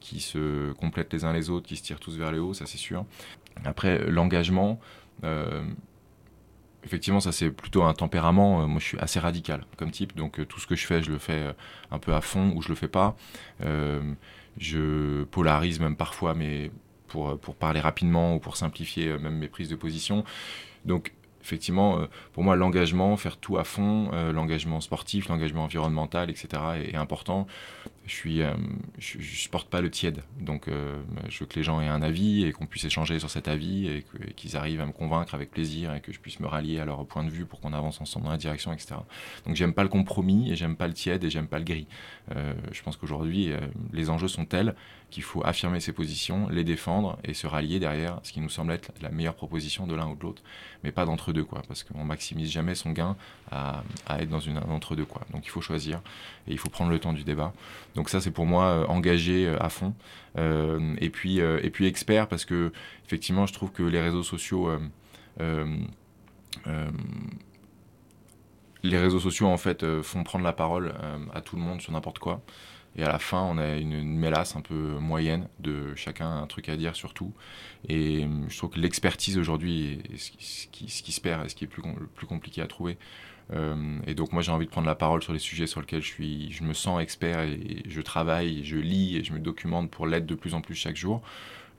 [0.01, 2.67] qui se complètent les uns les autres, qui se tirent tous vers le haut, ça
[2.67, 3.07] c'est sûr.
[3.65, 4.81] Après, l'engagement,
[6.83, 8.67] effectivement, ça c'est plutôt un tempérament.
[8.67, 11.19] moi, je suis assez radical comme type, donc tout ce que je fais, je le
[11.19, 11.55] fais
[11.91, 13.17] un peu à fond ou je le fais pas.
[14.59, 16.73] je polarise même parfois, mais
[17.07, 20.25] pour, pour parler rapidement ou pour simplifier même mes prises de position.
[20.85, 26.31] Donc, effectivement, euh, pour moi, l'engagement, faire tout à fond, euh, l'engagement sportif, l'engagement environnemental,
[26.31, 26.49] etc.,
[26.83, 27.47] est, important.
[28.07, 28.55] Je suis, euh,
[28.99, 30.69] je, porte pas le tiède, donc
[31.29, 33.89] je veux que les gens aient un avis et qu'on puisse échanger sur cet avis
[33.89, 34.05] et
[34.37, 37.07] qu'ils arrivent à me convaincre avec plaisir et que je puisse me rallier à leur
[37.07, 38.97] point de vue pour qu'on avance ensemble dans la direction, etc.
[39.47, 41.87] Donc j'aime pas le compromis et j'aime pas le tiède et j'aime pas le gris.
[42.31, 43.53] je pense qu'aujourd'hui,
[43.93, 44.75] les enjeux sont tels
[45.15, 48.73] qu'il faut affirmer ses positions, les défendre et se rallier derrière ce qui nous semble
[48.73, 50.43] être la meilleure proposition de l'un ou de l'autre,
[50.83, 51.07] mais pas
[51.43, 53.17] parce qu'on maximise jamais son gain
[53.51, 53.83] à,
[54.19, 55.23] être dans une entre-deux, quoi.
[55.33, 56.01] Donc il faut choisir
[56.47, 57.53] et il faut prendre le temps du débat.
[57.95, 59.95] Donc ça, c'est pour moi euh, engagé euh, à fond.
[60.39, 62.73] Euh, et, puis, et puis expert, parce que
[63.05, 64.71] effectivement, je trouve que les réseaux sociaux
[68.83, 70.95] les réseaux sociaux en fait font prendre la parole
[71.33, 72.43] à tout le monde sur n'importe quoi.
[72.97, 76.69] Et à la fin, on a une, mélasse un peu moyenne de chacun un truc
[76.69, 77.33] à dire sur tout.
[77.89, 80.31] Et hum, je trouve que l'expertise aujourd'hui est ce
[80.71, 82.97] qui, ce qui, se perd et ce qui est plus, le plus compliqué à trouver.
[83.53, 86.01] Hum, et donc moi j'ai envie de prendre la parole sur les sujets sur lesquels
[86.01, 89.91] je, suis, je me sens expert et je travaille, je lis et je me documente
[89.91, 91.23] pour l'être de plus en plus chaque jour.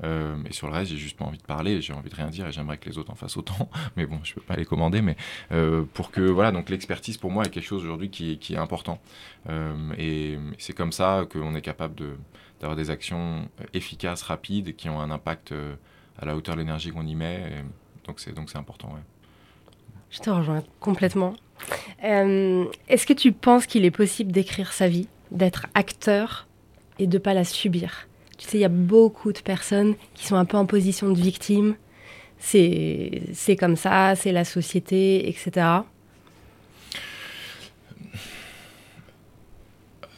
[0.04, 2.28] Euh, et sur le reste, j'ai juste pas envie de parler, j'ai envie de rien
[2.28, 3.70] dire et j'aimerais que les autres en fassent autant.
[3.96, 5.02] Mais bon, je peux pas les commander.
[5.02, 5.16] Mais
[5.52, 9.00] euh, pour que, voilà, donc l'expertise pour moi est quelque chose aujourd'hui qui, est important.
[9.50, 11.96] Euh, et c'est comme ça qu'on est capable
[12.60, 15.54] d'avoir des actions efficaces, rapides, qui ont un impact
[16.18, 17.64] à la hauteur de l'énergie qu'on y met.
[18.06, 18.90] donc c'est donc c'est important.
[18.90, 19.02] Ouais.
[20.10, 21.36] Je te rejoins complètement.
[22.02, 26.48] Est-ce que tu penses qu'il est possible d'écrire sa vie, d'être acteur
[27.00, 28.08] et de pas la subir?
[28.38, 31.20] Tu sais, il y a beaucoup de personnes qui sont un peu en position de
[31.20, 31.76] victime.
[32.40, 35.68] C'est comme ça, c'est la société, etc.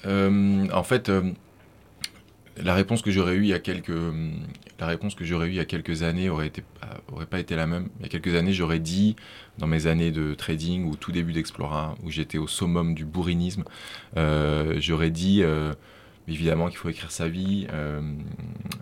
[0.05, 1.31] Euh, en fait, euh,
[2.57, 3.91] la réponse que j'aurais eue il y a quelques
[4.79, 6.63] la réponse que j'aurais eue il y a quelques années aurait été
[7.11, 7.89] aurait pas été la même.
[7.99, 9.15] Il y a quelques années, j'aurais dit
[9.57, 13.63] dans mes années de trading ou tout début d'Explora où j'étais au summum du bourrinisme,
[14.17, 15.43] euh, j'aurais dit
[16.27, 18.01] évidemment qu'il faut écrire sa vie, euh,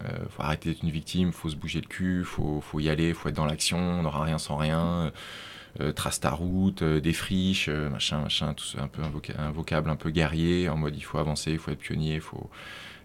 [0.03, 3.13] euh, faut arrêter d'être une victime, faut se bouger le cul, faut, faut y aller,
[3.13, 5.12] faut être dans l'action, on n'aura rien sans rien,
[5.79, 9.01] euh, trace ta route, défriche, machin, machin, tout un peu
[9.38, 12.49] un, vocable un peu guerrier, en mode il faut avancer, il faut être pionnier, faut,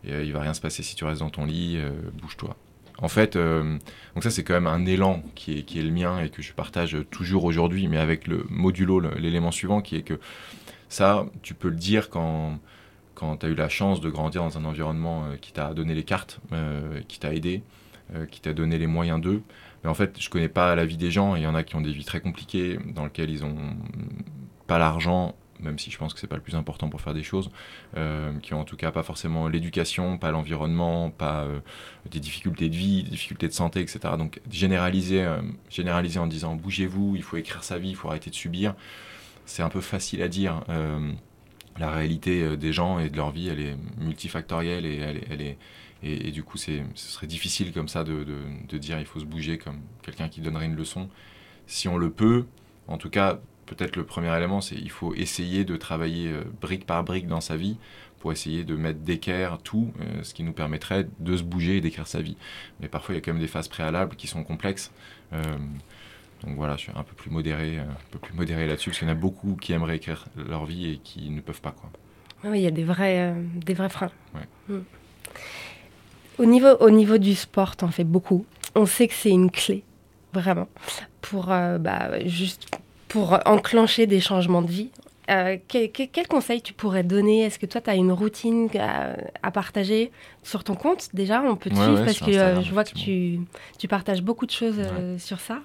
[0.04, 1.78] et, il va rien se passer si tu restes dans ton lit,
[2.20, 2.56] bouge-toi.
[3.02, 6.20] En fait, donc ça c'est quand même un élan qui est, qui est le mien
[6.20, 10.20] et que je partage toujours aujourd'hui, mais avec le modulo, l'élément suivant qui est que
[10.90, 12.58] ça, tu peux le dire quand
[13.14, 15.94] quand tu as eu la chance de grandir dans un environnement euh, qui t'a donné
[15.94, 17.62] les cartes, euh, qui t'a aidé,
[18.14, 19.42] euh, qui t'a donné les moyens d'eux.
[19.84, 21.36] Mais en fait, je connais pas la vie des gens.
[21.36, 23.56] Il y en a qui ont des vies très compliquées, dans lesquelles ils ont
[24.66, 27.22] pas l'argent, même si je pense que c'est pas le plus important pour faire des
[27.22, 27.50] choses,
[28.42, 31.46] qui ont en tout cas pas forcément l'éducation, pas l'environnement, pas
[32.10, 34.00] des difficultés de vie, des difficultés de santé, etc.
[34.18, 35.26] Donc généraliser,
[35.70, 38.74] généraliser en disant bougez-vous, il faut écrire sa vie, il faut arrêter de subir,
[39.46, 40.62] c'est un peu facile à dire
[41.80, 45.58] la réalité euh, des gens et de leur vie, elle est multifactorielle et elle est,
[46.02, 48.24] et, du coup, ce serait difficile comme ça de,
[48.66, 51.10] de, dire il faut se bouger comme quelqu'un qui donnerait une leçon.
[51.66, 52.46] Si on le peut,
[52.88, 56.86] en tout cas, peut-être le premier élément, c'est il faut essayer de travailler euh, brique
[56.86, 57.76] par brique dans sa vie
[58.18, 61.80] pour essayer de mettre d'équerre tout, euh, ce qui nous permettrait de se bouger et
[61.82, 62.38] d'écrire sa vie.
[62.80, 64.92] Mais parfois, il y a quand même des phases préalables qui sont complexes.
[66.44, 68.98] Donc voilà, je suis un peu plus modéré, euh, un peu plus modéré là-dessus, parce
[68.98, 71.72] qu'il y en a beaucoup qui aimeraient écrire leur vie et qui ne peuvent pas.
[71.72, 71.90] Quoi.
[72.44, 74.10] Oui, il y a des vrais, euh, des vrais freins.
[74.68, 74.78] Mm.
[76.38, 78.46] Au, niveau, au niveau du sport, en fais beaucoup.
[78.74, 79.84] On sait que c'est une clé,
[80.32, 80.68] vraiment,
[81.20, 82.68] pour, euh, bah, juste
[83.08, 84.90] pour enclencher des changements de vie.
[85.26, 87.42] quel, quel, conseil tu pourrais donner?
[87.42, 90.10] Est-ce que toi, tu as une routine à, partager
[90.42, 91.08] sur ton compte?
[91.12, 93.40] Déjà, on peut te suivre parce que je vois que tu,
[93.78, 94.80] tu, partages beaucoup de choses
[95.18, 95.60] sur ça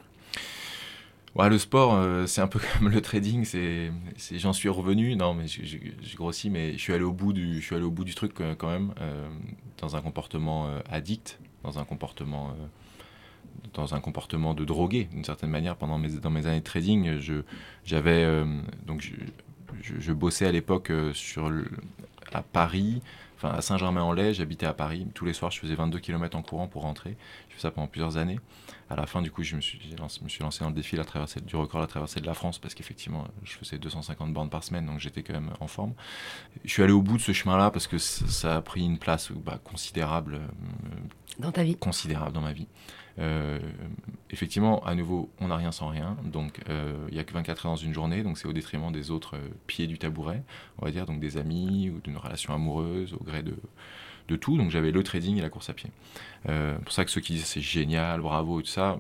[1.44, 3.46] le sport, euh, c'est un peu comme le trading.
[3.46, 3.92] C'est,
[4.38, 5.16] j'en suis revenu.
[5.16, 7.92] Non, mais je grossis, mais je suis allé au bout du, je suis allé au
[7.92, 9.28] bout du truc euh, quand même, euh,
[9.78, 12.56] dans un comportement addict, dans un comportement,
[13.74, 15.76] dans un comportement de drogué d'une certaine manière.
[15.76, 17.42] Pendant mes, dans mes années de trading, je,
[17.84, 18.26] j'avais
[18.86, 21.52] donc je, je, bossais à l'époque sur
[22.32, 23.02] à Paris
[23.36, 25.08] enfin à Saint-Germain-en-Laye, j'habitais à Paris.
[25.14, 27.18] Tous les soirs, je faisais 22 km en courant pour rentrer.
[27.50, 28.40] Je faisais ça pendant plusieurs années.
[28.88, 30.96] À la fin, du coup, je me suis, lancé, me suis lancé dans le défi
[30.96, 34.50] la traversée, du record la traversée de la France parce qu'effectivement, je faisais 250 bornes
[34.50, 35.94] par semaine, donc j'étais quand même en forme.
[36.64, 39.32] Je suis allé au bout de ce chemin-là parce que ça a pris une place
[39.32, 42.68] bah, considérable, euh, Dans ta vie Considérable dans ma vie.
[44.30, 46.16] effectivement, à nouveau, on n'a rien sans rien.
[46.24, 48.22] Donc, il n'y a que 24 heures dans une journée.
[48.22, 50.44] Donc, c'est au détriment des autres pieds du tabouret,
[50.78, 53.56] on va dire, donc des amis ou d'une relation amoureuse, au gré de,
[54.28, 54.58] de tout.
[54.58, 55.90] Donc, j'avais le trading et la course à pied.
[56.46, 59.00] c'est pour ça que ceux qui disent c'est génial, bravo et tout ça,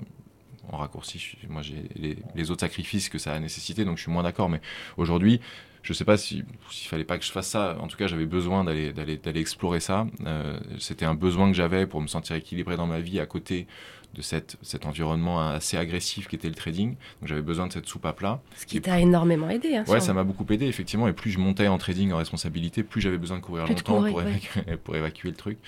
[0.72, 4.24] en raccourci, moi j'ai les, autres sacrifices que ça a nécessité, donc je suis moins
[4.24, 4.50] d'accord.
[4.50, 4.62] Mais
[4.98, 5.42] aujourd'hui,
[5.86, 7.78] je ne sais pas s'il si, fallait pas que je fasse ça.
[7.80, 10.08] En tout cas, j'avais besoin d'aller explorer ça.
[10.26, 13.68] Euh, c'était un besoin que j'avais pour me sentir équilibré dans ma vie à côté
[14.16, 16.96] de cette, cet environnement assez agressif qui était le trading.
[16.96, 18.42] Donc j'avais besoin de cette soupe à plat.
[18.56, 19.76] Ce qui t'a énormément aidé.
[19.76, 21.08] Hein, ouais, ça m'a beaucoup aidé, effectivement.
[21.08, 24.22] Et plus je montais en trading en responsabilité, plus j'avais besoin de courir longtemps pour,
[24.22, 25.60] évacuer, pour, évacuer, le truc.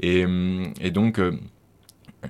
[0.00, 0.26] Et,
[0.82, 1.32] et donc, euh,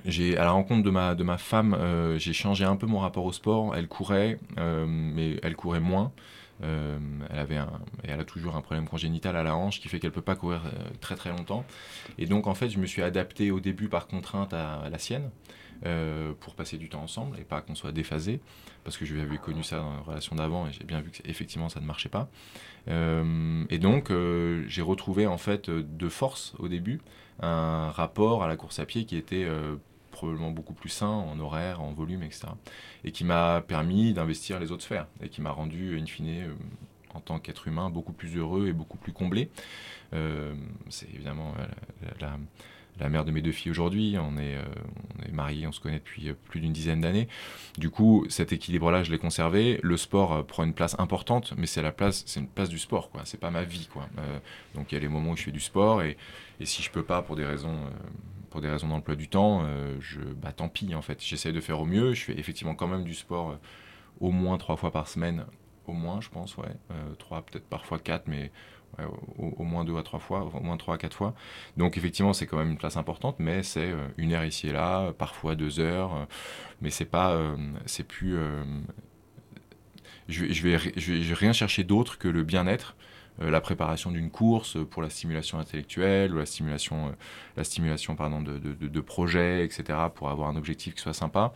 [0.05, 2.99] j'ai à la rencontre de ma de ma femme, euh, j'ai changé un peu mon
[2.99, 3.75] rapport au sport.
[3.75, 6.13] Elle courait, euh, mais elle courait moins.
[6.63, 6.97] Euh,
[7.29, 7.69] elle avait un,
[8.03, 10.35] et elle a toujours un problème congénital à la hanche qui fait qu'elle peut pas
[10.35, 10.63] courir
[11.01, 11.65] très très longtemps.
[12.17, 15.29] Et donc en fait, je me suis adapté au début par contrainte à, la sienne.
[16.39, 18.41] pour passer du temps ensemble et pas qu'on soit déphasé
[18.83, 21.19] parce que je avais connu ça dans la relation d'avant et j'ai bien vu que
[21.29, 22.29] effectivement ça ne marchait pas
[22.87, 24.11] et donc
[24.67, 26.99] j'ai retrouvé en fait de force au début
[27.39, 29.75] un rapport à la course à pied qui était euh,
[30.17, 32.47] probablement beaucoup plus sain en horaire, en volume, etc.
[33.03, 36.53] Et qui m'a permis d'investir les autres sphères et qui m'a rendu, in fine, euh,
[37.13, 39.51] en tant qu'être humain, beaucoup plus heureux et beaucoup plus comblé.
[40.13, 40.55] Euh,
[40.89, 41.53] c'est évidemment
[42.01, 42.37] la, la,
[43.09, 44.17] mère de mes deux filles aujourd'hui.
[44.19, 44.57] On est,
[45.25, 47.27] est mariés, on se connaît depuis plus d'une dizaine d'années.
[47.77, 49.79] Du coup, cet équilibre-là, je l'ai conservé.
[49.83, 53.09] Le sport prend une place importante, mais c'est la place, c'est une place du sport,
[53.09, 53.21] quoi.
[53.25, 54.07] C'est pas ma vie, quoi.
[54.75, 56.17] donc il y a les moments où je fais du sport et
[56.59, 57.89] et si je peux pas pour des raisons, euh,
[58.49, 61.23] pour des raisons d'emploi du temps, euh, je, bah tant pis en fait.
[61.23, 62.13] J'essaie de faire au mieux.
[62.13, 63.55] Je fais effectivement quand même du sport euh,
[64.19, 65.45] au moins trois fois par semaine,
[65.85, 66.75] au moins je pense, ouais.
[67.19, 68.51] trois, peut-être parfois quatre, mais
[69.37, 71.33] au, moins deux à trois fois, au moins trois à quatre fois.
[71.77, 75.13] Donc effectivement, c'est quand même une place importante, mais c'est une heure ici et là,
[75.13, 76.27] parfois deux heures,
[76.81, 77.39] mais c'est pas,
[77.85, 78.37] c'est plus,
[80.27, 82.95] je, je, vais, je, rien chercher d'autre que le bien-être
[83.41, 87.11] euh, la préparation d'une course pour la stimulation intellectuelle ou la stimulation, euh,
[87.55, 91.53] la stimulation pardon, de, de, projets, etc., pour avoir un objectif qui soit sympa.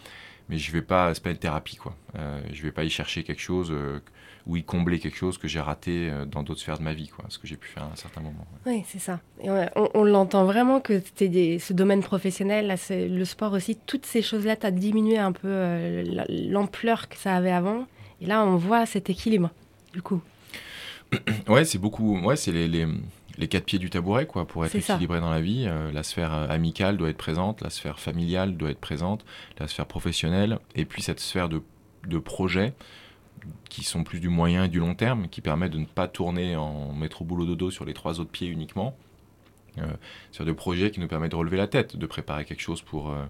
[0.52, 1.96] Mais je vais pas, c'est pas une thérapie, quoi.
[2.16, 3.74] Euh, je vais pas y chercher quelque chose
[4.46, 7.26] ou y combler quelque chose que j'ai raté dans d'autres sphères de ma vie, quoi,
[7.30, 8.46] ce que j'ai pu faire à un certain moment.
[8.66, 9.20] Oui, c'est ça.
[9.42, 14.22] Et on, l'entend vraiment que des, ce domaine professionnel, là, le sport aussi, toutes ces
[14.22, 17.88] choses-là, tu as diminué un peu l'ampleur que ça avait avant.
[18.20, 19.52] Et là, on voit cet équilibre,
[19.94, 20.22] du coup.
[21.48, 22.20] ouais, c'est beaucoup.
[22.20, 22.88] Ouais, c'est les, les,
[23.38, 25.66] les, quatre pieds du tabouret, quoi, pour être équilibré dans la vie.
[25.68, 29.26] Euh, la sphère euh, amicale doit être présente, la sphère familiale doit être présente,
[29.60, 31.62] la sphère professionnelle, et puis cette sphère de,
[32.08, 32.74] de projets
[33.70, 36.56] qui sont plus du moyen et du long terme, qui permettent de ne pas tourner
[36.56, 38.96] en métro boulot dodo sur les trois autres pieds uniquement.
[39.78, 39.86] Euh,
[40.32, 43.10] sur des projets qui nous permettent de relever la tête, de préparer quelque chose pour
[43.10, 43.24] euh,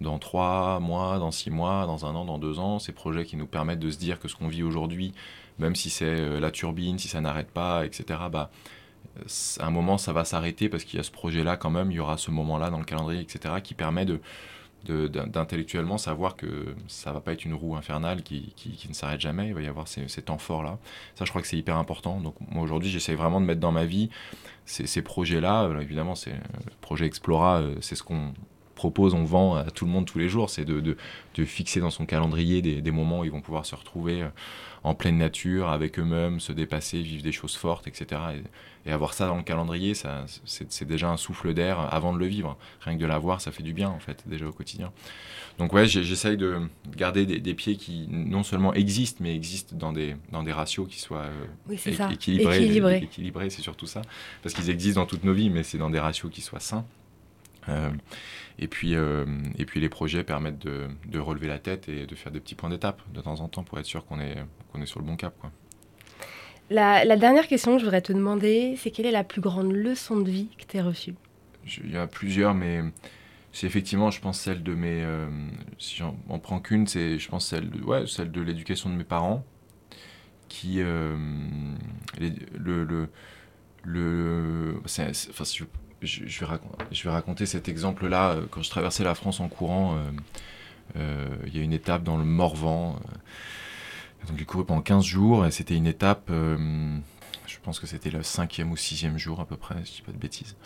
[0.00, 2.78] dans trois mois, dans six mois, dans un an, dans deux ans.
[2.78, 5.12] Ces projets qui nous permettent de se dire que ce qu'on vit aujourd'hui
[5.58, 8.50] même si c'est euh, la turbine, si ça n'arrête pas, etc., bah,
[9.58, 11.94] à un moment, ça va s'arrêter parce qu'il y a ce projet-là quand même, il
[11.94, 14.06] y aura ce moment-là dans le calendrier, etc., qui permet
[14.84, 18.54] d'intellectuellement savoir que ça va pas être une roue infernale qui,
[18.88, 20.78] ne s'arrête jamais, il va y avoir ces, temps forts-là.
[21.14, 22.20] Ça, je crois que c'est hyper important.
[22.20, 24.10] Donc, moi, aujourd'hui, j'essaie vraiment de mettre dans ma vie
[24.64, 25.70] ces, ces projets-là.
[25.80, 28.32] évidemment, c'est, le projet Explora, euh, c'est ce qu'on
[28.82, 30.96] propose, on vend à tout le monde tous les jours, c'est de,
[31.44, 34.28] fixer dans son calendrier des, moments où ils vont pouvoir se retrouver euh,
[34.82, 38.20] en pleine nature, avec eux-mêmes, se dépasser, vivre des choses fortes, etc.
[38.34, 38.42] Et,
[38.90, 42.58] avoir ça dans le calendrier, ça, c'est, déjà un souffle d'air avant de le vivre.
[42.80, 44.92] Rien que de l'avoir, ça fait du bien, en fait, déjà au quotidien.
[45.58, 46.62] Donc ouais, j'essaye de
[46.96, 50.98] garder des, pieds qui non seulement existent, mais existent dans des, dans des ratios qui
[50.98, 52.98] soient euh, équilibrés.
[52.98, 54.02] Équilibrés, c'est surtout ça.
[54.42, 56.84] Parce qu'ils existent dans toutes nos vies, mais c'est dans des ratios qui soient sains.
[57.68, 57.90] Euh,
[58.58, 59.24] et, puis, euh,
[59.56, 62.56] et puis les projets permettent de, de, relever la tête et de faire des petits
[62.56, 64.36] points d'étape de temps en temps pour être sûr qu'on est,
[64.72, 65.34] qu'on est sur le bon cap.
[65.38, 65.52] Quoi.
[66.70, 70.20] La, dernière question que je voudrais te demander, c'est quelle est la plus grande leçon
[70.20, 71.14] de vie que tu as reçue
[71.84, 72.80] Il y a plusieurs, mais
[73.52, 75.02] c'est effectivement, je pense, celle de mes.
[75.04, 75.28] Euh,
[75.78, 79.04] si j'en prends qu'une, c'est, je pense, celle de, ouais, celle de l'éducation de mes
[79.04, 79.44] parents,
[80.48, 80.76] qui.
[80.76, 81.16] le.
[82.58, 83.08] le,
[83.84, 85.64] le, enfin, je,
[86.40, 88.32] vais raconter, je, vais raconter, cet exemple-là.
[88.32, 90.10] Euh, quand je traversais la France en courant, euh,
[90.96, 92.98] euh, il y a une étape dans le Morvan.
[94.26, 98.22] Donc j'ai couru pendant 15 jours et c'était une étape, je pense que c'était le
[98.22, 100.56] cinquième ou sixième jour à peu près, je dis pas de bêtises,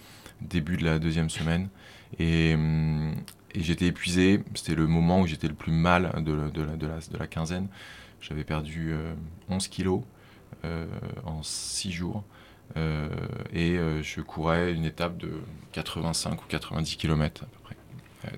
[0.40, 1.68] début de la deuxième semaine.
[2.18, 7.68] Et, et j'étais épuisé, c'était le moment où j'étais le plus mal de, la, quinzaine.
[8.20, 8.94] J'avais perdu
[9.48, 10.02] 11 kilos
[11.24, 12.24] en 6 jours.
[12.76, 15.32] et je courais une étape de
[15.72, 17.76] 85 ou 90 km à peu près.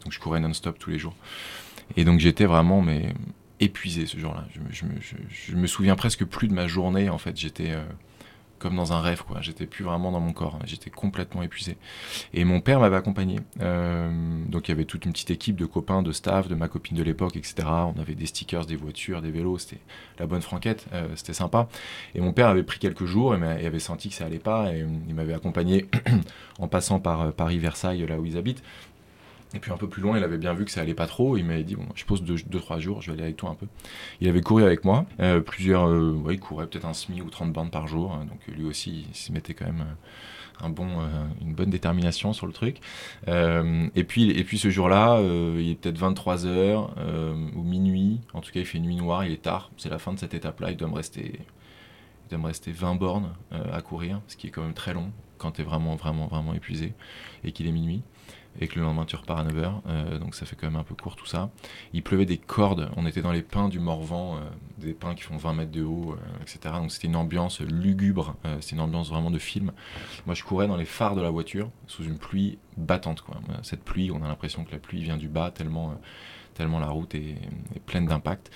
[0.00, 1.16] donc je courais non-stop tous les jours.
[1.96, 3.14] Et donc j'étais vraiment mais
[3.60, 4.44] épuisé ce jour-là.
[4.70, 7.36] Je, me souviens presque plus de ma journée en fait.
[7.36, 7.74] J'étais
[8.58, 9.40] comme dans un rêve, quoi.
[9.40, 11.76] J'étais plus vraiment dans mon corps, j'étais complètement épuisé.
[12.34, 13.40] Et mon père m'avait accompagné.
[13.60, 14.10] Euh,
[14.46, 16.96] donc il y avait toute une petite équipe de copains, de staff, de ma copine
[16.96, 17.54] de l'époque, etc.
[17.68, 19.80] On avait des stickers, des voitures, des vélos, c'était
[20.18, 21.68] la bonne franquette, euh, c'était sympa.
[22.14, 24.84] Et mon père avait pris quelques jours et, avait senti que ça allait pas, et
[25.08, 25.86] il m'avait accompagné
[26.58, 28.62] en passant par euh, Paris-Versailles, là où ils habitent.
[29.54, 31.36] Et puis un peu plus loin, il avait bien vu que ça allait pas trop.
[31.36, 33.66] Il m'avait dit bon, je pose 2-3 jours, je vais aller avec toi un peu.
[34.20, 35.06] Il avait couru avec moi.
[35.20, 38.12] Euh, plusieurs, euh, il courait peut-être un semi ou 30 bandes par jour.
[38.12, 40.88] Hein, donc lui aussi, il s'y mettait quand même euh, un bon,
[41.40, 42.80] une bonne détermination sur le truc.
[43.28, 46.96] et, puis, et puis ce jour-là, il est peut-être 23 heures
[47.54, 48.20] ou minuit.
[48.34, 49.70] En tout cas, il fait nuit noire, il est tard.
[49.76, 50.72] C'est la fin de cette étape-là.
[50.72, 54.50] Il doit me rester, il doit me rester 20 bornes à courir, ce qui est
[54.50, 56.92] quand même très long quand tu es vraiment, vraiment, vraiment épuisé
[57.44, 58.02] et qu'il est minuit
[58.60, 60.84] et que le lendemain tu repars à 9h, euh, donc ça fait quand même un
[60.84, 61.50] peu court tout ça.
[61.92, 64.40] Il pleuvait des cordes, on était dans les pins du Morvan, euh,
[64.78, 66.74] des pins qui font 20 mètres de haut, euh, etc.
[66.74, 69.72] Donc c'était une ambiance lugubre, c'est une ambiance vraiment de film.
[70.26, 73.24] Moi je courais dans les phares de la voiture sous une pluie battante.
[73.62, 75.94] Cette pluie, on a l'impression que la pluie vient du bas tellement,
[76.54, 77.36] tellement la route est,
[77.86, 78.50] pleine d'impact.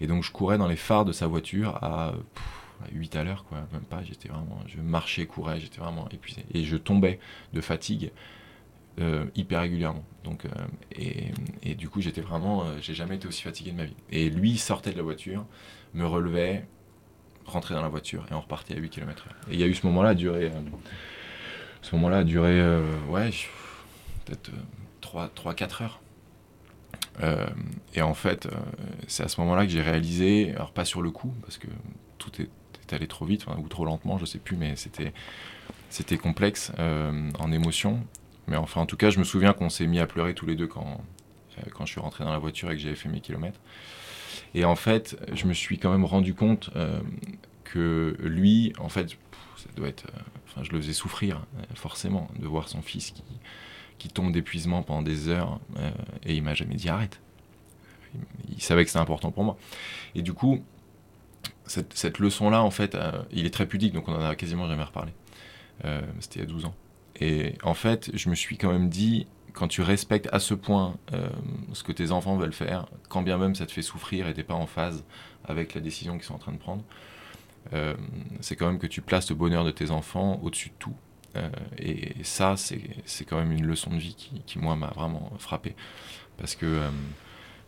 [0.00, 2.12] Et donc je courais dans les phares de sa voiture à...
[2.92, 6.44] 8 à l'heure, quoi, même pas, j'étais vraiment, je marchais, courais, j'étais vraiment épuisé.
[6.52, 7.18] Et je tombais
[7.54, 8.10] de fatigue
[9.00, 10.04] euh, hyper régulièrement.
[10.22, 10.48] Donc, euh,
[10.92, 11.32] et,
[11.64, 13.96] et, du coup, j'étais vraiment, euh, j'ai jamais été aussi fatigué de ma vie.
[14.10, 15.44] Et lui sortait de la voiture,
[15.94, 16.64] me relevait,
[17.44, 19.26] rentrait dans la voiture et on repartait à 8 km.
[19.50, 20.52] Et il y a eu ce moment-là, duré,
[21.82, 22.62] ce moment-là a duré,
[23.08, 23.30] ouais,
[24.24, 24.52] peut-être
[25.02, 26.00] 3-4 heures.
[27.94, 28.48] et en fait,
[29.08, 31.66] c'est à ce moment-là que j'ai réalisé, alors pas sur le coup, parce que
[32.18, 32.48] tout est,
[32.92, 35.12] allé trop vite, ou trop lentement, je sais plus, mais c'était,
[35.90, 38.00] c'était complexe en émotion.
[38.46, 40.54] Mais enfin, en tout cas, je me souviens qu'on s'est mis à pleurer tous les
[40.54, 41.00] deux quand,
[41.58, 43.60] euh, quand je suis rentré dans la voiture et que j'avais fait mes kilomètres.
[44.54, 47.00] Et en fait, je me suis quand même rendu compte euh,
[47.64, 49.10] que lui, en fait,
[49.56, 50.06] ça doit être.
[50.06, 53.24] Euh, enfin, je le faisais souffrir, forcément, de voir son fils qui,
[53.98, 55.60] qui tombe d'épuisement pendant des heures
[56.24, 57.20] et il m'a jamais dit arrête.
[58.48, 59.56] Il, savait que c'était important pour moi.
[60.14, 60.62] Et du coup,
[61.66, 62.96] cette, cette leçon-là, en fait,
[63.32, 65.12] il est très pudique, donc on en a quasiment jamais reparlé.
[66.20, 66.74] c'était il y a 12 ans.
[67.20, 70.96] Et en fait, je me suis quand même dit, quand tu respectes à ce point
[71.12, 71.28] euh,
[71.72, 74.42] ce que tes enfants veulent faire, quand bien même ça te fait souffrir et t'es
[74.42, 75.04] pas en phase
[75.44, 76.82] avec la décision qu'ils sont en train de prendre,
[77.72, 77.94] euh,
[78.40, 80.94] c'est quand même que tu places le bonheur de tes enfants au-dessus de tout.
[81.36, 81.48] Euh,
[81.78, 85.74] et ça, c'est quand même une leçon de vie qui, qui moi, m'a vraiment frappé.
[86.36, 86.80] Parce que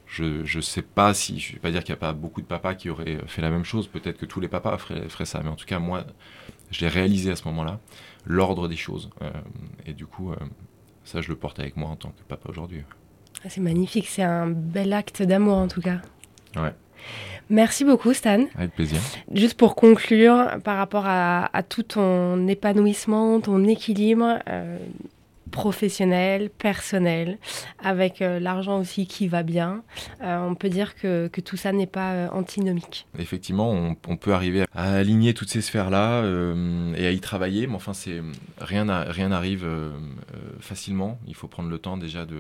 [0.07, 2.41] je ne sais pas si, je ne vais pas dire qu'il n'y a pas beaucoup
[2.41, 5.25] de papas qui auraient fait la même chose, peut-être que tous les papas feraient, feraient
[5.25, 6.05] ça, mais en tout cas, moi,
[6.71, 7.81] je l'ai réalisé à ce moment-là
[8.25, 9.11] l'ordre des choses.
[9.23, 9.31] Euh,
[9.87, 10.37] et du coup, euh,
[11.05, 12.83] ça, je le porte avec moi en tant que papa aujourd'hui.
[13.45, 16.01] Ah, c'est magnifique, c'est un bel acte d'amour en tout cas.
[16.57, 16.73] Ouais.
[17.49, 18.47] Merci beaucoup Stan.
[18.57, 18.99] Avec plaisir.
[19.33, 24.79] Juste pour conclure, par rapport à, tout ton épanouissement, ton équilibre, euh,
[25.57, 27.39] professionnel, personnel,
[27.83, 29.83] avec euh, l'argent aussi qui va bien.
[30.21, 33.07] Euh, on peut dire que, que tout ça n'est pas euh, antinomique.
[33.19, 36.25] Effectivement, on, peut arriver à aligner toutes ces sphères-là
[36.95, 38.21] et à y travailler, mais enfin, c'est
[38.59, 39.67] rien n'arrive
[40.61, 41.19] facilement.
[41.27, 42.37] Il faut prendre le temps déjà de,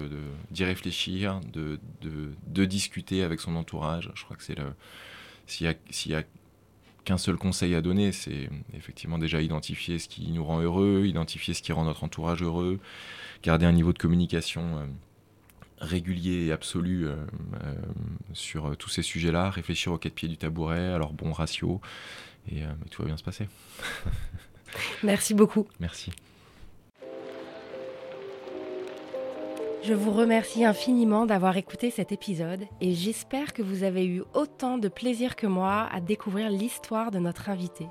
[0.50, 4.10] d'y réfléchir, de, de, discuter avec son entourage.
[4.14, 4.74] Je crois que c'est le...
[5.46, 5.66] S'il
[6.10, 6.22] y a
[7.06, 11.54] qu'un seul conseil à donner, c'est effectivement déjà identifier ce qui nous rend heureux, identifier
[11.54, 12.80] ce qui rend notre entourage heureux,
[13.42, 14.86] garder un niveau de communication euh,
[15.78, 17.14] régulier et absolu euh,
[17.64, 17.74] euh,
[18.34, 21.80] sur tous ces sujets-là, réfléchir au quatre pieds du tabouret, à leur bon ratio,
[22.50, 23.48] et tout va bien se passer.
[25.04, 25.66] Merci beaucoup.
[25.78, 26.10] Merci.
[29.86, 34.78] Je vous remercie infiniment d'avoir écouté cet épisode et j'espère que vous avez eu autant
[34.78, 37.86] de plaisir que moi à découvrir l'histoire de notre invité.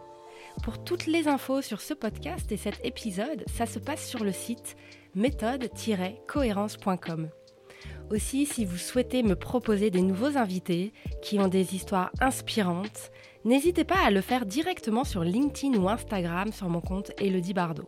[0.61, 4.33] Pour toutes les infos sur ce podcast et cet épisode, ça se passe sur le
[4.33, 4.75] site
[5.15, 7.29] méthode-cohérence.com.
[8.11, 10.91] Aussi, si vous souhaitez me proposer des nouveaux invités
[11.21, 13.09] qui ont des histoires inspirantes,
[13.45, 17.87] n'hésitez pas à le faire directement sur LinkedIn ou Instagram sur mon compte Elodie Bardot.